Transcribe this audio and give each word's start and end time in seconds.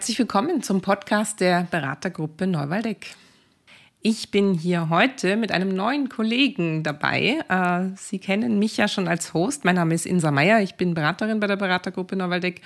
Herzlich 0.00 0.18
willkommen 0.18 0.62
zum 0.62 0.80
Podcast 0.80 1.40
der 1.40 1.68
Beratergruppe 1.70 2.46
Neuwaldeck. 2.46 3.16
Ich 4.00 4.30
bin 4.30 4.54
hier 4.54 4.88
heute 4.88 5.36
mit 5.36 5.52
einem 5.52 5.76
neuen 5.76 6.08
Kollegen 6.08 6.82
dabei. 6.82 7.40
Äh, 7.50 7.94
Sie 7.98 8.18
kennen 8.18 8.58
mich 8.58 8.78
ja 8.78 8.88
schon 8.88 9.08
als 9.08 9.34
Host. 9.34 9.66
Mein 9.66 9.74
Name 9.74 9.94
ist 9.94 10.06
Insa 10.06 10.30
Meyer. 10.30 10.62
Ich 10.62 10.76
bin 10.76 10.94
Beraterin 10.94 11.38
bei 11.38 11.46
der 11.46 11.56
Beratergruppe 11.56 12.16
Neuwaldeck. 12.16 12.62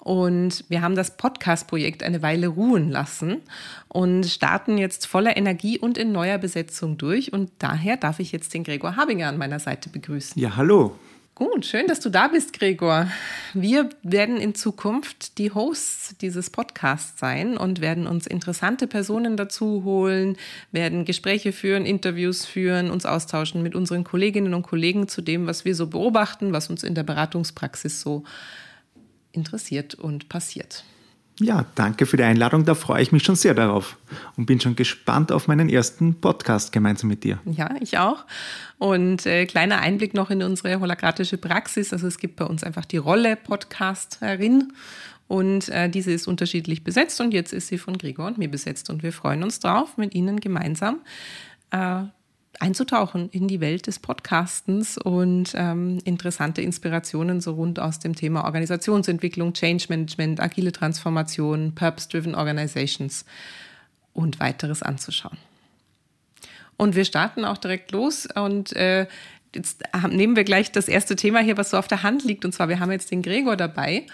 Und 0.00 0.64
wir 0.70 0.82
haben 0.82 0.96
das 0.96 1.16
Podcast-Projekt 1.16 2.02
eine 2.02 2.20
Weile 2.20 2.48
ruhen 2.48 2.90
lassen 2.90 3.42
und 3.86 4.26
starten 4.26 4.76
jetzt 4.76 5.06
voller 5.06 5.36
Energie 5.36 5.78
und 5.78 5.96
in 5.96 6.10
neuer 6.10 6.38
Besetzung 6.38 6.98
durch. 6.98 7.32
Und 7.32 7.52
daher 7.60 7.96
darf 7.96 8.18
ich 8.18 8.32
jetzt 8.32 8.54
den 8.54 8.64
Gregor 8.64 8.96
Habinger 8.96 9.28
an 9.28 9.38
meiner 9.38 9.60
Seite 9.60 9.88
begrüßen. 9.88 10.42
Ja, 10.42 10.56
hallo. 10.56 10.96
Gut, 11.34 11.64
schön, 11.64 11.86
dass 11.86 12.00
du 12.00 12.10
da 12.10 12.28
bist, 12.28 12.52
Gregor. 12.52 13.10
Wir 13.54 13.88
werden 14.02 14.36
in 14.36 14.54
Zukunft 14.54 15.38
die 15.38 15.50
Hosts 15.50 16.18
dieses 16.18 16.50
Podcasts 16.50 17.18
sein 17.18 17.56
und 17.56 17.80
werden 17.80 18.06
uns 18.06 18.26
interessante 18.26 18.86
Personen 18.86 19.38
dazu 19.38 19.82
holen, 19.82 20.36
werden 20.72 21.06
Gespräche 21.06 21.52
führen, 21.52 21.86
Interviews 21.86 22.44
führen, 22.44 22.90
uns 22.90 23.06
austauschen 23.06 23.62
mit 23.62 23.74
unseren 23.74 24.04
Kolleginnen 24.04 24.52
und 24.52 24.62
Kollegen 24.62 25.08
zu 25.08 25.22
dem, 25.22 25.46
was 25.46 25.64
wir 25.64 25.74
so 25.74 25.86
beobachten, 25.86 26.52
was 26.52 26.68
uns 26.68 26.82
in 26.82 26.94
der 26.94 27.02
Beratungspraxis 27.02 28.02
so 28.02 28.24
interessiert 29.32 29.94
und 29.94 30.28
passiert. 30.28 30.84
Ja, 31.40 31.64
danke 31.74 32.06
für 32.06 32.16
die 32.16 32.22
Einladung. 32.22 32.64
Da 32.64 32.74
freue 32.74 33.02
ich 33.02 33.10
mich 33.10 33.24
schon 33.24 33.36
sehr 33.36 33.54
darauf 33.54 33.96
und 34.36 34.46
bin 34.46 34.60
schon 34.60 34.76
gespannt 34.76 35.32
auf 35.32 35.48
meinen 35.48 35.68
ersten 35.68 36.20
Podcast 36.20 36.72
gemeinsam 36.72 37.08
mit 37.08 37.24
dir. 37.24 37.38
Ja, 37.44 37.74
ich 37.80 37.98
auch. 37.98 38.24
Und 38.78 39.26
äh, 39.26 39.46
kleiner 39.46 39.78
Einblick 39.78 40.14
noch 40.14 40.30
in 40.30 40.42
unsere 40.42 40.78
holakratische 40.78 41.38
Praxis. 41.38 41.92
Also 41.92 42.06
es 42.06 42.18
gibt 42.18 42.36
bei 42.36 42.44
uns 42.44 42.62
einfach 42.64 42.84
die 42.84 42.98
Rolle 42.98 43.36
Podcasterin 43.36 44.72
und 45.26 45.70
äh, 45.70 45.88
diese 45.88 46.12
ist 46.12 46.28
unterschiedlich 46.28 46.84
besetzt 46.84 47.20
und 47.20 47.32
jetzt 47.32 47.52
ist 47.54 47.68
sie 47.68 47.78
von 47.78 47.96
Gregor 47.96 48.26
und 48.26 48.38
mir 48.38 48.50
besetzt 48.50 48.90
und 48.90 49.02
wir 49.02 49.12
freuen 49.12 49.42
uns 49.42 49.60
drauf, 49.60 49.96
mit 49.96 50.14
Ihnen 50.14 50.40
gemeinsam 50.40 51.00
äh, 51.70 52.02
einzutauchen 52.60 53.28
in 53.30 53.48
die 53.48 53.60
Welt 53.60 53.86
des 53.86 53.98
Podcastens 53.98 54.98
und 54.98 55.52
ähm, 55.54 55.98
interessante 56.04 56.62
Inspirationen 56.62 57.40
so 57.40 57.54
rund 57.54 57.80
aus 57.80 57.98
dem 57.98 58.14
Thema 58.14 58.44
Organisationsentwicklung, 58.44 59.52
Change 59.52 59.86
Management, 59.88 60.40
agile 60.40 60.72
Transformation, 60.72 61.74
Purpose-Driven 61.74 62.34
Organizations 62.34 63.24
und 64.12 64.40
weiteres 64.40 64.82
anzuschauen. 64.82 65.38
Und 66.76 66.96
wir 66.96 67.04
starten 67.04 67.44
auch 67.44 67.58
direkt 67.58 67.92
los 67.92 68.26
und 68.34 68.74
äh, 68.74 69.06
jetzt 69.54 69.82
nehmen 70.08 70.36
wir 70.36 70.44
gleich 70.44 70.72
das 70.72 70.88
erste 70.88 71.16
Thema 71.16 71.40
hier, 71.40 71.56
was 71.56 71.70
so 71.70 71.76
auf 71.76 71.88
der 71.88 72.02
Hand 72.02 72.24
liegt. 72.24 72.44
Und 72.44 72.52
zwar, 72.52 72.68
wir 72.68 72.80
haben 72.80 72.90
jetzt 72.90 73.10
den 73.10 73.22
Gregor 73.22 73.56
dabei. 73.56 74.06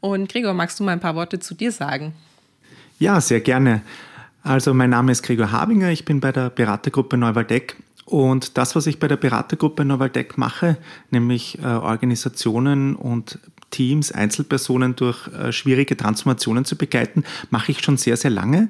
Und 0.00 0.28
Gregor, 0.28 0.54
magst 0.54 0.80
du 0.80 0.84
mal 0.84 0.92
ein 0.92 1.00
paar 1.00 1.14
Worte 1.14 1.38
zu 1.38 1.54
dir 1.54 1.72
sagen? 1.72 2.14
Ja, 2.98 3.20
sehr 3.20 3.40
gerne. 3.40 3.82
Also 4.46 4.72
mein 4.74 4.90
Name 4.90 5.10
ist 5.10 5.24
Gregor 5.24 5.50
Habinger, 5.50 5.90
ich 5.90 6.04
bin 6.04 6.20
bei 6.20 6.30
der 6.30 6.50
Beratergruppe 6.50 7.16
Neuwaldeck 7.16 7.74
und 8.04 8.56
das, 8.56 8.76
was 8.76 8.86
ich 8.86 9.00
bei 9.00 9.08
der 9.08 9.16
Beratergruppe 9.16 9.84
Neuwaldeck 9.84 10.38
mache, 10.38 10.76
nämlich 11.10 11.58
äh, 11.58 11.66
Organisationen 11.66 12.94
und 12.94 13.40
Teams, 13.72 14.12
Einzelpersonen 14.12 14.94
durch 14.94 15.26
äh, 15.26 15.50
schwierige 15.50 15.96
Transformationen 15.96 16.64
zu 16.64 16.76
begleiten, 16.76 17.24
mache 17.50 17.72
ich 17.72 17.82
schon 17.82 17.96
sehr, 17.96 18.16
sehr 18.16 18.30
lange. 18.30 18.68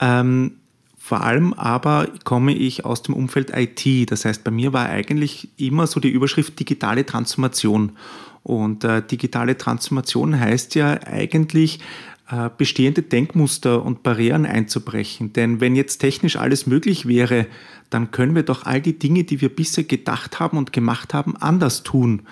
Ähm, 0.00 0.56
vor 0.98 1.20
allem 1.20 1.52
aber 1.52 2.08
komme 2.24 2.52
ich 2.52 2.84
aus 2.84 3.04
dem 3.04 3.14
Umfeld 3.14 3.52
IT. 3.56 4.10
Das 4.10 4.24
heißt, 4.24 4.42
bei 4.42 4.50
mir 4.50 4.72
war 4.72 4.86
eigentlich 4.86 5.50
immer 5.56 5.86
so 5.86 6.00
die 6.00 6.10
Überschrift 6.10 6.58
digitale 6.58 7.06
Transformation. 7.06 7.92
Und 8.42 8.82
äh, 8.82 9.06
digitale 9.06 9.56
Transformation 9.56 10.40
heißt 10.40 10.74
ja 10.74 11.00
eigentlich, 11.04 11.78
bestehende 12.56 13.02
Denkmuster 13.02 13.84
und 13.84 14.02
Barrieren 14.02 14.46
einzubrechen. 14.46 15.32
Denn 15.32 15.60
wenn 15.60 15.76
jetzt 15.76 15.98
technisch 15.98 16.36
alles 16.36 16.66
möglich 16.66 17.06
wäre, 17.06 17.46
dann 17.90 18.10
können 18.10 18.34
wir 18.34 18.42
doch 18.42 18.64
all 18.64 18.80
die 18.80 18.98
Dinge, 18.98 19.24
die 19.24 19.40
wir 19.40 19.54
bisher 19.54 19.84
gedacht 19.84 20.40
haben 20.40 20.56
und 20.56 20.72
gemacht 20.72 21.12
haben, 21.14 21.36
anders 21.36 21.82
tun. 21.82 22.22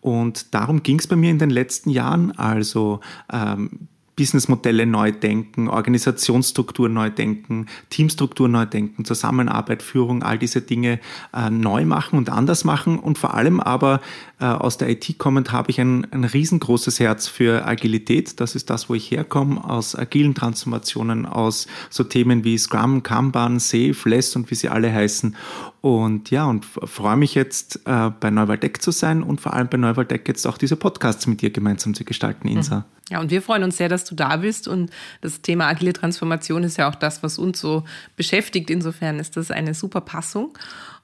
Und 0.00 0.54
darum 0.54 0.82
ging 0.82 0.98
es 0.98 1.06
bei 1.06 1.16
mir 1.16 1.30
in 1.30 1.38
den 1.38 1.50
letzten 1.50 1.90
Jahren. 1.90 2.32
Also 2.32 3.00
ähm, 3.32 3.88
Businessmodelle 4.20 4.84
neu 4.84 5.12
denken, 5.12 5.68
Organisationsstruktur 5.68 6.90
neu 6.90 7.08
denken, 7.08 7.68
Teamstruktur 7.88 8.48
neu 8.48 8.66
denken, 8.66 9.06
Zusammenarbeit, 9.06 9.82
Führung, 9.82 10.22
all 10.22 10.36
diese 10.36 10.60
Dinge 10.60 11.00
äh, 11.32 11.48
neu 11.48 11.86
machen 11.86 12.18
und 12.18 12.28
anders 12.28 12.64
machen. 12.64 12.98
Und 12.98 13.16
vor 13.16 13.32
allem 13.32 13.60
aber 13.60 14.02
äh, 14.38 14.44
aus 14.44 14.76
der 14.76 14.90
IT 14.90 15.16
kommend 15.16 15.52
habe 15.52 15.70
ich 15.70 15.80
ein, 15.80 16.06
ein 16.12 16.24
riesengroßes 16.24 17.00
Herz 17.00 17.28
für 17.28 17.66
Agilität. 17.66 18.40
Das 18.40 18.54
ist 18.54 18.68
das, 18.68 18.90
wo 18.90 18.94
ich 18.94 19.10
herkomme, 19.10 19.64
aus 19.64 19.96
agilen 19.96 20.34
Transformationen, 20.34 21.24
aus 21.24 21.66
so 21.88 22.04
Themen 22.04 22.44
wie 22.44 22.58
Scrum, 22.58 23.02
Kanban, 23.02 23.58
Safe, 23.58 23.96
Less 24.04 24.36
und 24.36 24.50
wie 24.50 24.54
sie 24.54 24.68
alle 24.68 24.92
heißen. 24.92 25.34
Und 25.80 26.30
ja, 26.30 26.44
und 26.44 26.66
freue 26.66 27.16
mich 27.16 27.34
jetzt 27.34 27.80
äh, 27.86 28.10
bei 28.10 28.30
Neuwaldeck 28.30 28.82
zu 28.82 28.90
sein 28.90 29.22
und 29.22 29.40
vor 29.40 29.54
allem 29.54 29.68
bei 29.68 29.78
Neuwaldeck 29.78 30.28
jetzt 30.28 30.46
auch 30.46 30.58
diese 30.58 30.76
Podcasts 30.76 31.26
mit 31.26 31.40
dir 31.40 31.50
gemeinsam 31.50 31.94
zu 31.94 32.04
gestalten, 32.04 32.48
Insa. 32.48 32.80
Mhm. 32.80 32.84
Ja, 33.10 33.20
und 33.20 33.30
wir 33.30 33.40
freuen 33.40 33.64
uns 33.64 33.78
sehr, 33.78 33.88
dass 33.88 34.04
du 34.04 34.14
da 34.14 34.36
bist. 34.36 34.68
Und 34.68 34.90
das 35.22 35.40
Thema 35.40 35.68
agile 35.68 35.94
Transformation 35.94 36.64
ist 36.64 36.76
ja 36.76 36.88
auch 36.88 36.94
das, 36.94 37.22
was 37.22 37.38
uns 37.38 37.60
so 37.60 37.84
beschäftigt. 38.14 38.70
Insofern 38.70 39.18
ist 39.18 39.36
das 39.36 39.50
eine 39.50 39.74
super 39.74 40.02
Passung. 40.02 40.56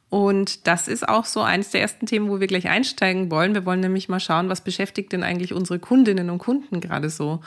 Und 0.08 0.68
das 0.68 0.86
ist 0.86 1.08
auch 1.08 1.24
so 1.24 1.40
eines 1.40 1.70
der 1.70 1.80
ersten 1.80 2.06
Themen, 2.06 2.28
wo 2.28 2.38
wir 2.38 2.46
gleich 2.46 2.68
einsteigen 2.68 3.30
wollen. 3.30 3.54
Wir 3.54 3.66
wollen 3.66 3.80
nämlich 3.80 4.08
mal 4.08 4.20
schauen, 4.20 4.48
was 4.48 4.60
beschäftigt 4.60 5.12
denn 5.12 5.24
eigentlich 5.24 5.52
unsere 5.52 5.80
Kundinnen 5.80 6.30
und 6.30 6.38
Kunden 6.38 6.80
gerade 6.80 7.10
so? 7.10 7.40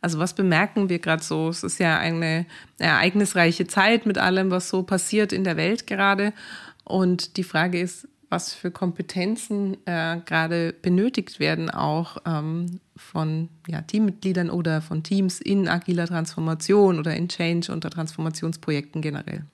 Also 0.00 0.18
was 0.18 0.34
bemerken 0.34 0.88
wir 0.88 0.98
gerade 0.98 1.22
so? 1.22 1.50
Es 1.50 1.62
ist 1.62 1.78
ja 1.78 1.98
eine 1.98 2.46
ereignisreiche 2.78 3.66
Zeit 3.66 4.06
mit 4.06 4.16
allem, 4.16 4.50
was 4.50 4.70
so 4.70 4.82
passiert 4.82 5.32
in 5.32 5.44
der 5.44 5.58
Welt 5.58 5.86
gerade. 5.86 6.32
Und 6.86 7.36
die 7.36 7.42
Frage 7.42 7.80
ist, 7.80 8.08
was 8.28 8.54
für 8.54 8.70
Kompetenzen 8.70 9.76
äh, 9.86 10.18
gerade 10.24 10.72
benötigt 10.82 11.40
werden, 11.40 11.68
auch 11.68 12.18
ähm, 12.24 12.80
von 12.96 13.48
ja, 13.68 13.82
Teammitgliedern 13.82 14.50
oder 14.50 14.80
von 14.82 15.02
Teams 15.02 15.40
in 15.40 15.68
agiler 15.68 16.06
Transformation 16.06 16.98
oder 16.98 17.14
in 17.14 17.28
Change- 17.28 17.72
und 17.72 17.82
Transformationsprojekten 17.82 19.02
generell. 19.02 19.44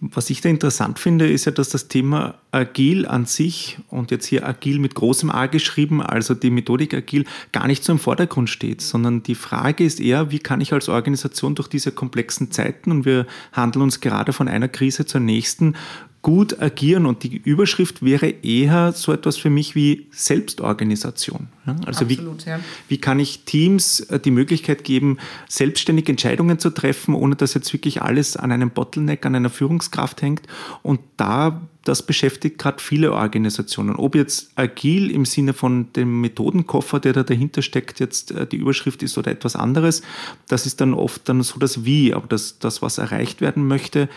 Was 0.00 0.30
ich 0.30 0.40
da 0.40 0.48
interessant 0.48 1.00
finde, 1.00 1.28
ist 1.28 1.44
ja, 1.46 1.50
dass 1.50 1.70
das 1.70 1.88
Thema 1.88 2.36
Agil 2.52 3.04
an 3.04 3.26
sich 3.26 3.78
und 3.88 4.12
jetzt 4.12 4.26
hier 4.26 4.46
Agil 4.46 4.78
mit 4.78 4.94
großem 4.94 5.28
A 5.28 5.46
geschrieben, 5.46 6.00
also 6.00 6.34
die 6.34 6.50
Methodik 6.50 6.94
Agil, 6.94 7.24
gar 7.50 7.66
nicht 7.66 7.82
so 7.82 7.90
im 7.90 7.98
Vordergrund 7.98 8.48
steht, 8.48 8.80
sondern 8.80 9.24
die 9.24 9.34
Frage 9.34 9.84
ist 9.84 9.98
eher, 9.98 10.30
wie 10.30 10.38
kann 10.38 10.60
ich 10.60 10.72
als 10.72 10.88
Organisation 10.88 11.56
durch 11.56 11.66
diese 11.66 11.90
komplexen 11.90 12.52
Zeiten 12.52 12.92
und 12.92 13.06
wir 13.06 13.26
handeln 13.50 13.82
uns 13.82 14.00
gerade 14.00 14.32
von 14.32 14.46
einer 14.46 14.68
Krise 14.68 15.04
zur 15.04 15.20
nächsten 15.20 15.74
gut 16.22 16.60
agieren 16.60 17.06
und 17.06 17.22
die 17.22 17.36
Überschrift 17.36 18.02
wäre 18.02 18.28
eher 18.28 18.92
so 18.92 19.12
etwas 19.12 19.36
für 19.36 19.50
mich 19.50 19.74
wie 19.74 20.08
Selbstorganisation. 20.10 21.48
Also 21.86 22.04
Absolut, 22.04 22.44
wie, 22.44 22.50
ja. 22.50 22.60
wie 22.88 22.98
kann 22.98 23.20
ich 23.20 23.44
Teams 23.44 24.00
äh, 24.00 24.18
die 24.18 24.30
Möglichkeit 24.30 24.84
geben, 24.84 25.18
selbstständig 25.48 26.08
Entscheidungen 26.08 26.58
zu 26.58 26.70
treffen, 26.70 27.14
ohne 27.14 27.36
dass 27.36 27.54
jetzt 27.54 27.72
wirklich 27.72 28.02
alles 28.02 28.36
an 28.36 28.52
einem 28.52 28.70
Bottleneck, 28.70 29.26
an 29.26 29.34
einer 29.34 29.50
Führungskraft 29.50 30.22
hängt. 30.22 30.42
Und 30.82 31.00
da, 31.16 31.60
das 31.84 32.04
beschäftigt 32.04 32.58
gerade 32.58 32.82
viele 32.82 33.12
Organisationen. 33.12 33.96
Ob 33.96 34.14
jetzt 34.14 34.50
agil 34.56 35.10
im 35.10 35.24
Sinne 35.24 35.52
von 35.52 35.92
dem 35.92 36.20
Methodenkoffer, 36.20 37.00
der 37.00 37.12
da 37.12 37.22
dahinter 37.22 37.62
steckt, 37.62 38.00
jetzt 38.00 38.32
äh, 38.32 38.46
die 38.46 38.56
Überschrift 38.56 39.02
ist 39.02 39.18
oder 39.18 39.30
etwas 39.30 39.56
anderes, 39.56 40.02
das 40.48 40.66
ist 40.66 40.80
dann 40.80 40.94
oft 40.94 41.28
dann 41.28 41.42
so 41.42 41.58
das 41.58 41.84
Wie, 41.84 42.14
aber 42.14 42.26
das, 42.26 42.58
das 42.58 42.82
was 42.82 42.98
erreicht 42.98 43.40
werden 43.40 43.68
möchte, 43.68 44.08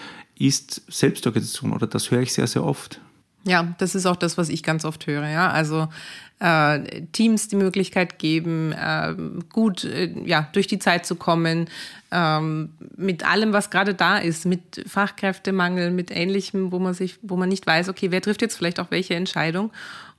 ist 0.47 0.81
Selbstorganisation 0.91 1.74
oder 1.74 1.88
das 1.88 2.12
höre 2.12 2.22
ich 2.22 2.34
sehr, 2.34 2.47
sehr 2.47 2.63
oft. 2.63 3.00
Ja, 3.44 3.74
das 3.79 3.96
ist 3.96 4.06
auch 4.06 4.18
das, 4.18 4.38
was 4.38 4.50
ich 4.50 4.62
ganz 4.62 4.85
oft 4.85 5.07
höre. 5.07 5.28
Ja, 5.28 5.50
also 5.50 5.88
äh, 6.40 7.01
Teams 7.12 7.48
die 7.48 7.56
Möglichkeit 7.56 8.19
geben, 8.19 8.71
äh, 8.71 9.16
gut 9.51 9.83
äh, 9.83 10.13
ja 10.25 10.48
durch 10.54 10.68
die 10.68 10.77
Zeit 10.77 11.07
zu 11.07 11.16
kommen, 11.16 11.68
ähm, 12.12 12.69
mit 12.98 13.27
allem, 13.27 13.51
was 13.51 13.71
gerade 13.71 13.95
da 13.95 14.18
ist, 14.18 14.45
mit 14.45 14.83
Fachkräftemangel, 14.86 15.89
mit 15.89 16.12
Ähnlichem, 16.12 16.71
wo 16.71 16.77
man 16.77 16.94
sich, 16.94 17.18
wo 17.24 17.36
man 17.36 17.50
nicht 17.50 17.66
weiß, 17.66 17.89
okay, 17.89 18.12
wer 18.12 18.21
trifft 18.21 18.42
jetzt 18.42 18.57
vielleicht 18.57 18.80
auch 18.80 18.92
welche 18.92 19.16
Entscheidung. 19.16 19.71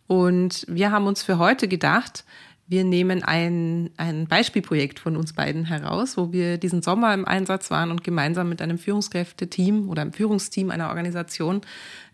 Und 0.09 0.65
wir 0.69 0.91
haben 0.91 1.07
uns 1.07 1.23
für 1.23 1.39
heute 1.39 1.69
gedacht, 1.69 2.25
wir 2.73 2.85
nehmen 2.85 3.23
ein, 3.23 3.91
ein 3.99 4.27
Beispielprojekt 4.27 4.99
von 4.99 5.19
uns 5.19 5.35
beiden 5.35 5.67
heraus, 5.67 6.17
wo 6.17 6.33
wir 6.33 6.57
diesen 6.57 6.81
Sommer 6.81 7.13
im 7.13 7.27
Einsatz 7.27 7.71
waren 7.71 7.91
und 7.91 8.03
gemeinsam 8.03 8.49
mit 8.49 8.63
einem 8.63 8.79
Führungskräfteteam 8.79 9.91
oder 9.91 10.01
einem 10.01 10.15
Führungsteam 10.15 10.71
einer 10.71 10.89
Organisation 10.89 11.61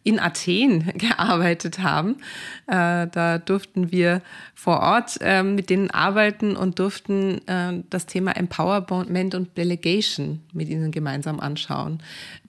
in 0.02 0.18
Athen 0.18 0.92
gearbeitet 0.98 1.78
haben. 1.78 2.16
Äh, 2.66 3.06
da 3.06 3.38
durften 3.38 3.92
wir 3.92 4.20
vor 4.52 4.80
Ort 4.80 5.18
äh, 5.20 5.44
mit 5.44 5.70
denen 5.70 5.92
arbeiten 5.92 6.56
und 6.56 6.80
durften 6.80 7.46
äh, 7.46 7.84
das 7.88 8.06
Thema 8.06 8.32
Empowerment 8.32 9.36
und 9.36 9.56
Delegation 9.56 10.40
mit 10.52 10.68
ihnen 10.68 10.90
gemeinsam 10.90 11.38
anschauen 11.38 12.02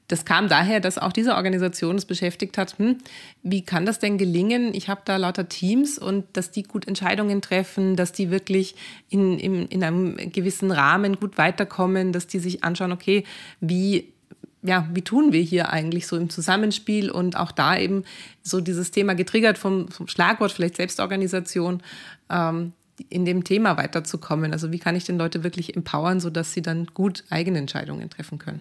das 0.10 0.26
kam 0.26 0.50
daher, 0.50 0.80
dass 0.80 0.98
auch 0.98 1.14
diese 1.14 1.36
Organisation 1.36 1.96
es 1.96 2.06
beschäftigt 2.06 2.58
hat, 2.58 2.78
hm, 2.80 2.98
wie 3.44 3.62
kann 3.62 3.86
das 3.86 4.00
denn 4.00 4.18
gelingen? 4.18 4.74
Ich 4.74 4.90
habe 4.90 5.02
da 5.06 5.18
lauter 5.18 5.48
Teams 5.48 6.00
und 6.00 6.26
dass 6.34 6.50
die 6.50 6.64
gut 6.64 6.88
Entscheidungen 6.88 7.42
treffen, 7.42 7.96
dass 7.96 8.12
die 8.12 8.32
wirklich 8.32 8.76
in, 9.10 9.38
in, 9.38 9.68
in 9.68 9.84
einem 9.84 10.18
gewissen 10.32 10.72
Rahmen 10.72 11.20
gut 11.20 11.38
weiterkommen, 11.38 12.12
dass 12.12 12.26
die 12.26 12.40
sich 12.40 12.64
anschauen, 12.64 12.92
okay, 12.92 13.24
wie 13.62 14.12
ja, 14.62 14.90
wie 14.92 15.04
tun 15.04 15.32
wir 15.32 15.42
hier 15.42 15.70
eigentlich 15.70 16.06
so 16.06 16.18
im 16.18 16.30
Zusammenspiel 16.30 17.10
und 17.10 17.38
auch 17.38 17.54
da 17.54 17.78
eben 17.78 18.04
so 18.42 18.60
dieses 18.60 18.92
Thema 18.92 19.16
getriggert 19.16 19.58
vom, 19.58 19.88
vom 19.88 20.10
Schlagwort 20.10 20.52
vielleicht 20.52 20.76
Selbstorganisation, 20.76 21.82
ähm, 22.30 22.74
in 23.08 23.24
dem 23.24 23.46
Thema 23.46 23.78
weiterzukommen. 23.78 24.52
Also 24.52 24.74
wie 24.74 24.80
kann 24.80 24.98
ich 24.98 25.06
denn 25.06 25.18
Leute 25.18 25.46
wirklich 25.46 25.78
empowern, 25.78 26.20
sodass 26.20 26.52
sie 26.52 26.62
dann 26.62 26.88
gut 26.88 27.24
eigene 27.30 27.58
Entscheidungen 27.58 28.10
treffen 28.10 28.38
können? 28.38 28.60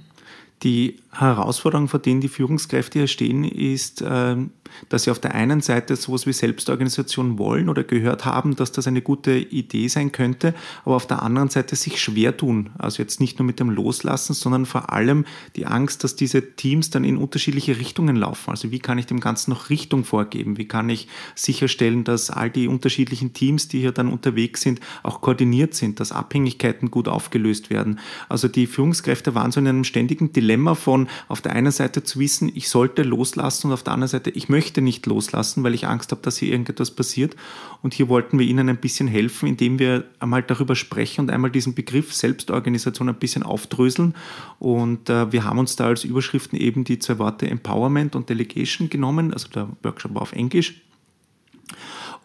Die 0.62 0.96
Herausforderung, 1.12 1.88
vor 1.88 2.00
denen 2.00 2.20
die 2.20 2.28
Führungskräfte 2.28 2.98
hier 2.98 3.08
stehen, 3.08 3.44
ist, 3.44 4.02
ähm, 4.06 4.50
dass 4.88 5.04
sie 5.04 5.10
auf 5.10 5.18
der 5.18 5.34
einen 5.34 5.60
Seite 5.60 5.96
sowas 5.96 6.26
wie 6.26 6.32
Selbstorganisation 6.32 7.38
wollen 7.38 7.68
oder 7.68 7.84
gehört 7.84 8.24
haben, 8.24 8.56
dass 8.56 8.72
das 8.72 8.86
eine 8.86 9.02
gute 9.02 9.36
Idee 9.36 9.88
sein 9.88 10.12
könnte, 10.12 10.54
aber 10.84 10.96
auf 10.96 11.06
der 11.06 11.22
anderen 11.22 11.48
Seite 11.48 11.76
sich 11.76 12.00
schwer 12.00 12.36
tun. 12.36 12.70
Also 12.78 13.02
jetzt 13.02 13.20
nicht 13.20 13.38
nur 13.38 13.46
mit 13.46 13.60
dem 13.60 13.70
Loslassen, 13.70 14.34
sondern 14.34 14.66
vor 14.66 14.92
allem 14.92 15.24
die 15.56 15.66
Angst, 15.66 16.04
dass 16.04 16.16
diese 16.16 16.54
Teams 16.56 16.90
dann 16.90 17.04
in 17.04 17.16
unterschiedliche 17.16 17.78
Richtungen 17.78 18.16
laufen. 18.16 18.50
Also 18.50 18.70
wie 18.70 18.78
kann 18.78 18.98
ich 18.98 19.06
dem 19.06 19.20
Ganzen 19.20 19.50
noch 19.50 19.70
Richtung 19.70 20.04
vorgeben? 20.04 20.58
Wie 20.58 20.68
kann 20.68 20.88
ich 20.88 21.08
sicherstellen, 21.34 22.04
dass 22.04 22.30
all 22.30 22.50
die 22.50 22.68
unterschiedlichen 22.68 23.32
Teams, 23.32 23.68
die 23.68 23.80
hier 23.80 23.92
dann 23.92 24.08
unterwegs 24.08 24.62
sind, 24.62 24.80
auch 25.02 25.20
koordiniert 25.20 25.74
sind, 25.74 26.00
dass 26.00 26.12
Abhängigkeiten 26.12 26.90
gut 26.90 27.08
aufgelöst 27.08 27.70
werden? 27.70 28.00
Also 28.28 28.48
die 28.48 28.66
Führungskräfte 28.66 29.34
waren 29.34 29.52
so 29.52 29.60
in 29.60 29.68
einem 29.68 29.84
ständigen 29.84 30.32
Dilemma 30.32 30.74
von 30.74 31.08
auf 31.28 31.40
der 31.40 31.52
einen 31.52 31.72
Seite 31.72 32.02
zu 32.02 32.18
wissen, 32.18 32.50
ich 32.54 32.68
sollte 32.68 33.02
loslassen 33.02 33.68
und 33.68 33.72
auf 33.72 33.82
der 33.82 33.94
anderen 33.94 34.08
Seite, 34.08 34.30
ich 34.30 34.48
möchte 34.48 34.57
nicht 34.80 35.06
loslassen, 35.06 35.62
weil 35.64 35.74
ich 35.74 35.86
Angst 35.86 36.10
habe, 36.10 36.22
dass 36.22 36.38
hier 36.38 36.50
irgendetwas 36.50 36.90
passiert. 36.90 37.36
Und 37.82 37.94
hier 37.94 38.08
wollten 38.08 38.38
wir 38.38 38.46
Ihnen 38.46 38.68
ein 38.68 38.76
bisschen 38.76 39.08
helfen, 39.08 39.48
indem 39.48 39.78
wir 39.78 40.04
einmal 40.18 40.42
darüber 40.42 40.76
sprechen 40.76 41.22
und 41.22 41.30
einmal 41.30 41.50
diesen 41.50 41.74
Begriff 41.74 42.12
Selbstorganisation 42.14 43.08
ein 43.08 43.14
bisschen 43.14 43.42
aufdröseln. 43.42 44.14
Und 44.58 45.08
äh, 45.10 45.32
wir 45.32 45.44
haben 45.44 45.58
uns 45.58 45.76
da 45.76 45.86
als 45.86 46.04
Überschriften 46.04 46.58
eben 46.58 46.84
die 46.84 46.98
zwei 46.98 47.18
Worte 47.18 47.48
Empowerment 47.48 48.16
und 48.16 48.28
Delegation 48.28 48.90
genommen, 48.90 49.32
also 49.32 49.48
der 49.48 49.68
Workshop 49.82 50.14
war 50.14 50.22
auf 50.22 50.32
Englisch. 50.32 50.82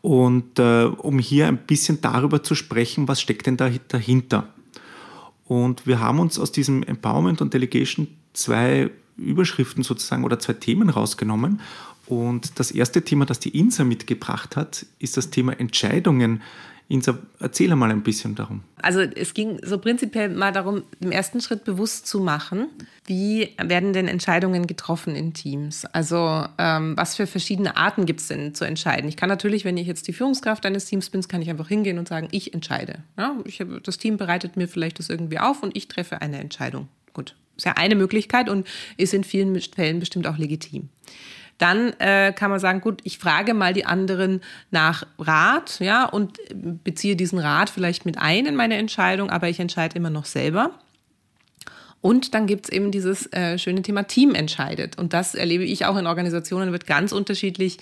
Und 0.01 0.59
äh, 0.59 0.83
um 0.83 1.17
hier 1.19 1.47
ein 1.47 1.57
bisschen 1.57 2.01
darüber 2.01 2.43
zu 2.43 2.55
sprechen, 2.55 3.07
was 3.07 3.21
steckt 3.21 3.45
denn 3.45 3.55
da 3.55 3.69
dahinter? 3.87 4.49
Und 5.45 5.87
wir 5.87 5.99
haben 5.99 6.19
uns 6.19 6.39
aus 6.39 6.51
diesem 6.51 6.83
Empowerment 6.83 7.41
und 7.41 7.53
Delegation 7.53 8.07
zwei 8.33 8.91
Überschriften 9.17 9.83
sozusagen 9.83 10.23
oder 10.23 10.39
zwei 10.39 10.53
Themen 10.53 10.89
rausgenommen. 10.89 11.61
Und 12.07 12.59
das 12.59 12.71
erste 12.71 13.03
Thema, 13.03 13.25
das 13.25 13.39
die 13.39 13.57
INSA 13.57 13.83
mitgebracht 13.83 14.55
hat, 14.55 14.85
ist 14.99 15.17
das 15.17 15.29
Thema 15.29 15.57
Entscheidungen 15.59 16.41
Insa, 16.89 17.17
erzähl 17.39 17.73
mal 17.75 17.89
ein 17.89 18.03
bisschen 18.03 18.35
darum. 18.35 18.61
Also 18.81 18.99
es 18.99 19.33
ging 19.33 19.59
so 19.63 19.77
prinzipiell 19.77 20.29
mal 20.29 20.51
darum, 20.51 20.83
im 20.99 21.11
ersten 21.11 21.39
Schritt 21.39 21.63
bewusst 21.63 22.05
zu 22.07 22.19
machen, 22.19 22.67
wie 23.05 23.49
werden 23.57 23.93
denn 23.93 24.07
Entscheidungen 24.07 24.67
getroffen 24.67 25.15
in 25.15 25.33
Teams? 25.33 25.85
Also 25.85 26.45
ähm, 26.57 26.95
was 26.97 27.15
für 27.15 27.25
verschiedene 27.25 27.77
Arten 27.77 28.05
gibt 28.05 28.19
es 28.19 28.27
denn 28.27 28.53
zu 28.53 28.65
entscheiden? 28.65 29.07
Ich 29.07 29.17
kann 29.17 29.29
natürlich, 29.29 29.63
wenn 29.65 29.77
ich 29.77 29.87
jetzt 29.87 30.07
die 30.07 30.13
Führungskraft 30.13 30.65
eines 30.65 30.85
Teams 30.85 31.09
bin, 31.09 31.21
kann 31.27 31.41
ich 31.41 31.49
einfach 31.49 31.69
hingehen 31.69 31.97
und 31.97 32.07
sagen, 32.07 32.27
ich 32.31 32.53
entscheide. 32.53 32.99
Ja, 33.17 33.37
ich 33.45 33.61
hab, 33.61 33.83
das 33.83 33.97
Team 33.97 34.17
bereitet 34.17 34.57
mir 34.57 34.67
vielleicht 34.67 34.99
das 34.99 35.09
irgendwie 35.09 35.39
auf 35.39 35.63
und 35.63 35.75
ich 35.75 35.87
treffe 35.87 36.21
eine 36.21 36.39
Entscheidung. 36.39 36.89
Gut, 37.13 37.35
ist 37.55 37.65
ja 37.65 37.73
eine 37.73 37.95
Möglichkeit 37.95 38.49
und 38.49 38.67
ist 38.97 39.13
in 39.13 39.23
vielen 39.23 39.59
Fällen 39.61 39.99
bestimmt 39.99 40.27
auch 40.27 40.37
legitim. 40.37 40.89
Dann 41.57 41.93
äh, 41.99 42.33
kann 42.33 42.49
man 42.49 42.59
sagen, 42.59 42.81
gut, 42.81 43.01
ich 43.03 43.17
frage 43.17 43.53
mal 43.53 43.73
die 43.73 43.85
anderen 43.85 44.41
nach 44.71 45.05
Rat, 45.19 45.79
ja, 45.79 46.05
und 46.05 46.39
beziehe 46.83 47.15
diesen 47.15 47.39
Rat 47.39 47.69
vielleicht 47.69 48.05
mit 48.05 48.17
ein 48.17 48.45
in 48.45 48.55
meine 48.55 48.75
Entscheidung, 48.75 49.29
aber 49.29 49.49
ich 49.49 49.59
entscheide 49.59 49.95
immer 49.95 50.09
noch 50.09 50.25
selber. 50.25 50.71
Und 52.03 52.33
dann 52.33 52.47
gibt 52.47 52.65
es 52.65 52.69
eben 52.69 52.91
dieses 52.91 53.31
äh, 53.31 53.57
schöne 53.57 53.81
Thema 53.81 54.03
Team 54.03 54.35
entscheidet. 54.35 54.97
Und 54.97 55.13
das 55.13 55.35
erlebe 55.35 55.63
ich 55.63 55.85
auch 55.85 55.95
in 55.95 56.05
Organisationen, 56.05 56.73
wird 56.73 56.85
ganz 56.85 57.13
unterschiedlich 57.13 57.77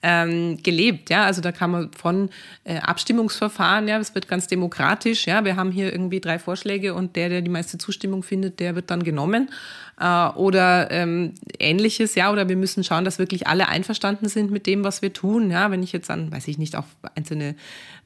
ähm, 0.00 0.62
gelebt. 0.62 1.10
Ja, 1.10 1.24
also 1.24 1.40
da 1.40 1.50
kann 1.50 1.72
man 1.72 1.90
von 1.92 2.30
äh, 2.62 2.76
Abstimmungsverfahren, 2.76 3.88
ja, 3.88 3.98
es 3.98 4.14
wird 4.14 4.28
ganz 4.28 4.46
demokratisch. 4.46 5.26
Ja, 5.26 5.44
wir 5.44 5.56
haben 5.56 5.72
hier 5.72 5.92
irgendwie 5.92 6.20
drei 6.20 6.38
Vorschläge 6.38 6.94
und 6.94 7.16
der, 7.16 7.28
der 7.30 7.42
die 7.42 7.50
meiste 7.50 7.76
Zustimmung 7.76 8.22
findet, 8.22 8.60
der 8.60 8.76
wird 8.76 8.92
dann 8.92 9.02
genommen. 9.02 9.50
Äh, 9.98 10.28
oder 10.28 10.92
ähm, 10.92 11.34
ähnliches, 11.58 12.14
ja, 12.14 12.30
oder 12.30 12.48
wir 12.48 12.56
müssen 12.56 12.84
schauen, 12.84 13.04
dass 13.04 13.18
wirklich 13.18 13.48
alle 13.48 13.66
einverstanden 13.66 14.28
sind 14.28 14.52
mit 14.52 14.68
dem, 14.68 14.84
was 14.84 15.02
wir 15.02 15.12
tun. 15.12 15.50
Ja, 15.50 15.72
wenn 15.72 15.82
ich 15.82 15.90
jetzt 15.90 16.10
an, 16.10 16.30
weiß 16.30 16.46
ich 16.46 16.58
nicht, 16.58 16.76
auf 16.76 16.86
einzelne 17.16 17.56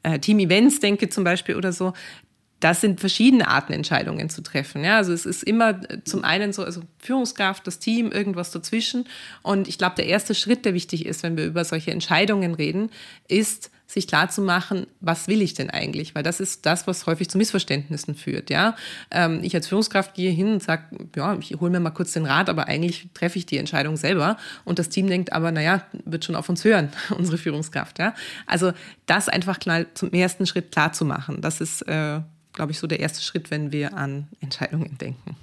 äh, 0.02 0.18
Team-Events 0.18 0.80
denke 0.80 1.10
zum 1.10 1.24
Beispiel 1.24 1.56
oder 1.56 1.72
so, 1.72 1.92
das 2.60 2.80
sind 2.80 3.00
verschiedene 3.00 3.46
Arten, 3.48 3.72
Entscheidungen 3.72 4.30
zu 4.30 4.42
treffen. 4.42 4.84
Ja, 4.84 4.96
also 4.96 5.12
es 5.12 5.26
ist 5.26 5.42
immer 5.44 5.80
zum 6.04 6.24
einen 6.24 6.52
so, 6.52 6.64
also 6.64 6.82
Führungskraft, 6.98 7.66
das 7.66 7.78
Team, 7.78 8.10
irgendwas 8.10 8.50
dazwischen. 8.50 9.04
Und 9.42 9.68
ich 9.68 9.78
glaube, 9.78 9.96
der 9.96 10.06
erste 10.06 10.34
Schritt, 10.34 10.64
der 10.64 10.74
wichtig 10.74 11.06
ist, 11.06 11.22
wenn 11.22 11.36
wir 11.36 11.46
über 11.46 11.64
solche 11.64 11.92
Entscheidungen 11.92 12.54
reden, 12.54 12.90
ist, 13.28 13.70
sich 13.88 14.06
klar 14.06 14.28
zu 14.28 14.42
machen, 14.42 14.86
was 15.00 15.28
will 15.28 15.40
ich 15.40 15.54
denn 15.54 15.70
eigentlich? 15.70 16.14
Weil 16.14 16.22
das 16.22 16.40
ist 16.40 16.66
das, 16.66 16.86
was 16.86 17.06
häufig 17.06 17.30
zu 17.30 17.38
Missverständnissen 17.38 18.14
führt. 18.14 18.50
Ja, 18.50 18.76
ähm, 19.10 19.40
ich 19.42 19.54
als 19.54 19.66
Führungskraft 19.66 20.12
gehe 20.12 20.30
hin 20.30 20.52
und 20.52 20.62
sage, 20.62 20.82
ja, 21.16 21.34
ich 21.38 21.56
hole 21.58 21.70
mir 21.70 21.80
mal 21.80 21.90
kurz 21.90 22.12
den 22.12 22.26
Rat, 22.26 22.50
aber 22.50 22.66
eigentlich 22.66 23.08
treffe 23.14 23.38
ich 23.38 23.46
die 23.46 23.56
Entscheidung 23.56 23.96
selber. 23.96 24.36
Und 24.66 24.78
das 24.78 24.90
Team 24.90 25.06
denkt 25.06 25.32
aber, 25.32 25.52
naja, 25.52 25.84
wird 26.04 26.26
schon 26.26 26.36
auf 26.36 26.50
uns 26.50 26.64
hören, 26.64 26.90
unsere 27.16 27.38
Führungskraft. 27.38 27.98
Ja, 27.98 28.14
also 28.46 28.72
das 29.06 29.30
einfach 29.30 29.58
klar 29.58 29.86
zum 29.94 30.12
ersten 30.12 30.46
Schritt 30.46 30.70
klar 30.70 30.92
zu 30.92 31.06
machen. 31.06 31.40
Das 31.40 31.62
ist 31.62 31.80
äh, 31.88 32.20
glaube 32.52 32.72
ich, 32.72 32.78
so 32.78 32.86
der 32.86 33.00
erste 33.00 33.22
Schritt, 33.22 33.50
wenn 33.50 33.72
wir 33.72 33.96
an 33.96 34.28
Entscheidungen 34.40 34.98
denken. 34.98 35.36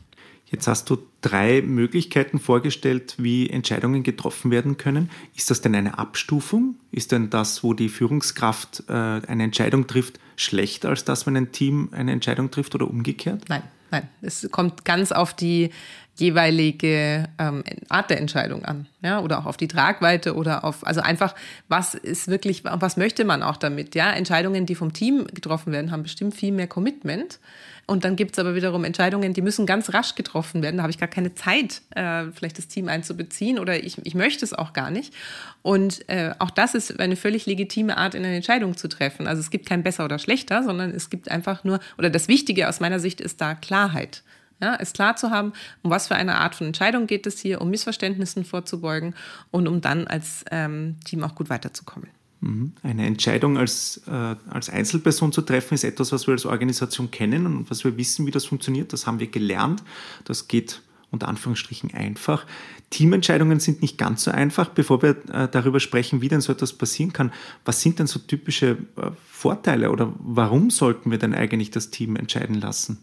Jetzt 0.47 0.67
hast 0.67 0.89
du 0.89 0.97
drei 1.21 1.61
Möglichkeiten 1.61 2.39
vorgestellt, 2.39 3.15
wie 3.17 3.49
Entscheidungen 3.49 4.03
getroffen 4.03 4.51
werden 4.51 4.77
können. 4.77 5.09
Ist 5.35 5.49
das 5.49 5.61
denn 5.61 5.73
eine 5.73 5.97
Abstufung? 5.97 6.75
Ist 6.91 7.11
denn 7.11 7.31
das, 7.31 7.63
wo 7.63 7.73
die 7.73 7.89
Führungskraft 7.89 8.83
äh, 8.87 8.93
eine 8.93 9.43
Entscheidung 9.43 9.87
trifft, 9.87 10.19
schlechter 10.35 10.89
als 10.89 11.03
das, 11.03 11.25
wenn 11.25 11.35
ein 11.35 11.51
Team 11.51 11.89
eine 11.93 12.11
Entscheidung 12.11 12.51
trifft 12.51 12.75
oder 12.75 12.87
umgekehrt? 12.87 13.45
Nein, 13.49 13.63
nein. 13.89 14.07
Es 14.21 14.47
kommt 14.51 14.85
ganz 14.85 15.11
auf 15.11 15.33
die 15.33 15.71
jeweilige 16.15 17.27
ähm, 17.37 17.63
Art 17.89 18.09
der 18.09 18.19
Entscheidung 18.19 18.63
an, 18.63 18.87
ja, 19.01 19.19
oder 19.19 19.39
auch 19.39 19.45
auf 19.45 19.57
die 19.57 19.67
Tragweite 19.67 20.35
oder 20.35 20.63
auf, 20.63 20.85
also 20.85 21.01
einfach, 21.01 21.35
was 21.67 21.93
ist 21.93 22.27
wirklich, 22.27 22.63
was 22.63 22.97
möchte 22.97 23.25
man 23.25 23.43
auch 23.43 23.57
damit, 23.57 23.95
ja? 23.95 24.11
Entscheidungen, 24.11 24.65
die 24.65 24.75
vom 24.75 24.93
Team 24.93 25.27
getroffen 25.33 25.73
werden, 25.73 25.91
haben 25.91 26.03
bestimmt 26.03 26.35
viel 26.35 26.51
mehr 26.51 26.67
Commitment. 26.67 27.39
Und 27.87 28.03
dann 28.03 28.15
gibt 28.15 28.31
es 28.31 28.39
aber 28.39 28.55
wiederum 28.55 28.83
Entscheidungen, 28.83 29.33
die 29.33 29.43
müssen 29.43 29.67
ganz 29.67 29.93
rasch 29.93 30.15
getroffen 30.15 30.63
werden. 30.63 30.77
Da 30.77 30.83
habe 30.83 30.91
ich 30.91 30.97
gar 30.97 31.09
keine 31.09 31.35
Zeit, 31.35 31.81
äh, 31.91 32.23
vielleicht 32.33 32.57
das 32.57 32.67
Team 32.67 32.87
einzubeziehen 32.87 33.59
oder 33.59 33.83
ich, 33.83 33.99
ich 34.03 34.15
möchte 34.15 34.43
es 34.43 34.53
auch 34.53 34.73
gar 34.73 34.89
nicht. 34.89 35.13
Und 35.61 36.07
äh, 36.09 36.33
auch 36.39 36.49
das 36.49 36.73
ist 36.73 36.99
eine 36.99 37.15
völlig 37.15 37.45
legitime 37.45 37.97
Art, 37.97 38.15
in 38.15 38.25
eine 38.25 38.37
Entscheidung 38.37 38.75
zu 38.75 38.87
treffen. 38.87 39.27
Also 39.27 39.39
es 39.39 39.51
gibt 39.51 39.67
kein 39.67 39.83
besser 39.83 40.05
oder 40.05 40.17
schlechter, 40.17 40.63
sondern 40.63 40.91
es 40.91 41.11
gibt 41.11 41.29
einfach 41.29 41.63
nur, 41.63 41.79
oder 41.99 42.09
das 42.09 42.27
Wichtige 42.27 42.69
aus 42.69 42.79
meiner 42.79 42.99
Sicht 42.99 43.21
ist 43.21 43.39
da 43.39 43.53
Klarheit. 43.53 44.23
Ja, 44.61 44.75
ist 44.75 44.95
klar 44.95 45.15
zu 45.17 45.31
haben, 45.31 45.53
um 45.83 45.91
was 45.91 46.07
für 46.07 46.15
eine 46.15 46.35
Art 46.35 46.55
von 46.55 46.67
Entscheidung 46.67 47.07
geht 47.07 47.27
es 47.27 47.39
hier, 47.39 47.61
um 47.61 47.69
Missverständnissen 47.69 48.45
vorzubeugen 48.45 49.13
und 49.51 49.67
um 49.67 49.81
dann 49.81 50.07
als 50.07 50.45
ähm, 50.49 50.97
Team 51.03 51.23
auch 51.23 51.35
gut 51.35 51.49
weiterzukommen. 51.49 52.09
Mhm. 52.39 52.73
Eine 52.83 53.05
Entscheidung 53.05 53.57
als, 53.57 54.01
äh, 54.07 54.35
als 54.49 54.69
Einzelperson 54.69 55.31
zu 55.31 55.41
treffen, 55.41 55.73
ist 55.73 55.83
etwas, 55.83 56.11
was 56.11 56.27
wir 56.27 56.33
als 56.33 56.45
Organisation 56.45 57.11
kennen 57.11 57.45
und 57.45 57.69
was 57.69 57.83
wir 57.83 57.97
wissen, 57.97 58.25
wie 58.25 58.31
das 58.31 58.45
funktioniert. 58.45 58.93
Das 58.93 59.07
haben 59.07 59.19
wir 59.19 59.27
gelernt. 59.27 59.83
Das 60.23 60.47
geht 60.47 60.81
unter 61.11 61.27
Anführungsstrichen 61.27 61.93
einfach. 61.93 62.45
Teamentscheidungen 62.89 63.59
sind 63.59 63.81
nicht 63.81 63.97
ganz 63.97 64.23
so 64.23 64.31
einfach. 64.31 64.69
Bevor 64.69 65.01
wir 65.01 65.17
äh, 65.33 65.47
darüber 65.49 65.79
sprechen, 65.79 66.21
wie 66.21 66.27
denn 66.27 66.41
so 66.41 66.51
etwas 66.51 66.73
passieren 66.73 67.13
kann, 67.13 67.31
was 67.63 67.81
sind 67.81 67.99
denn 67.99 68.07
so 68.07 68.19
typische 68.19 68.77
äh, 68.97 69.11
Vorteile 69.27 69.91
oder 69.91 70.13
warum 70.19 70.69
sollten 70.69 71.11
wir 71.11 71.17
denn 71.17 71.33
eigentlich 71.33 71.71
das 71.71 71.89
Team 71.89 72.15
entscheiden 72.15 72.55
lassen? 72.55 72.99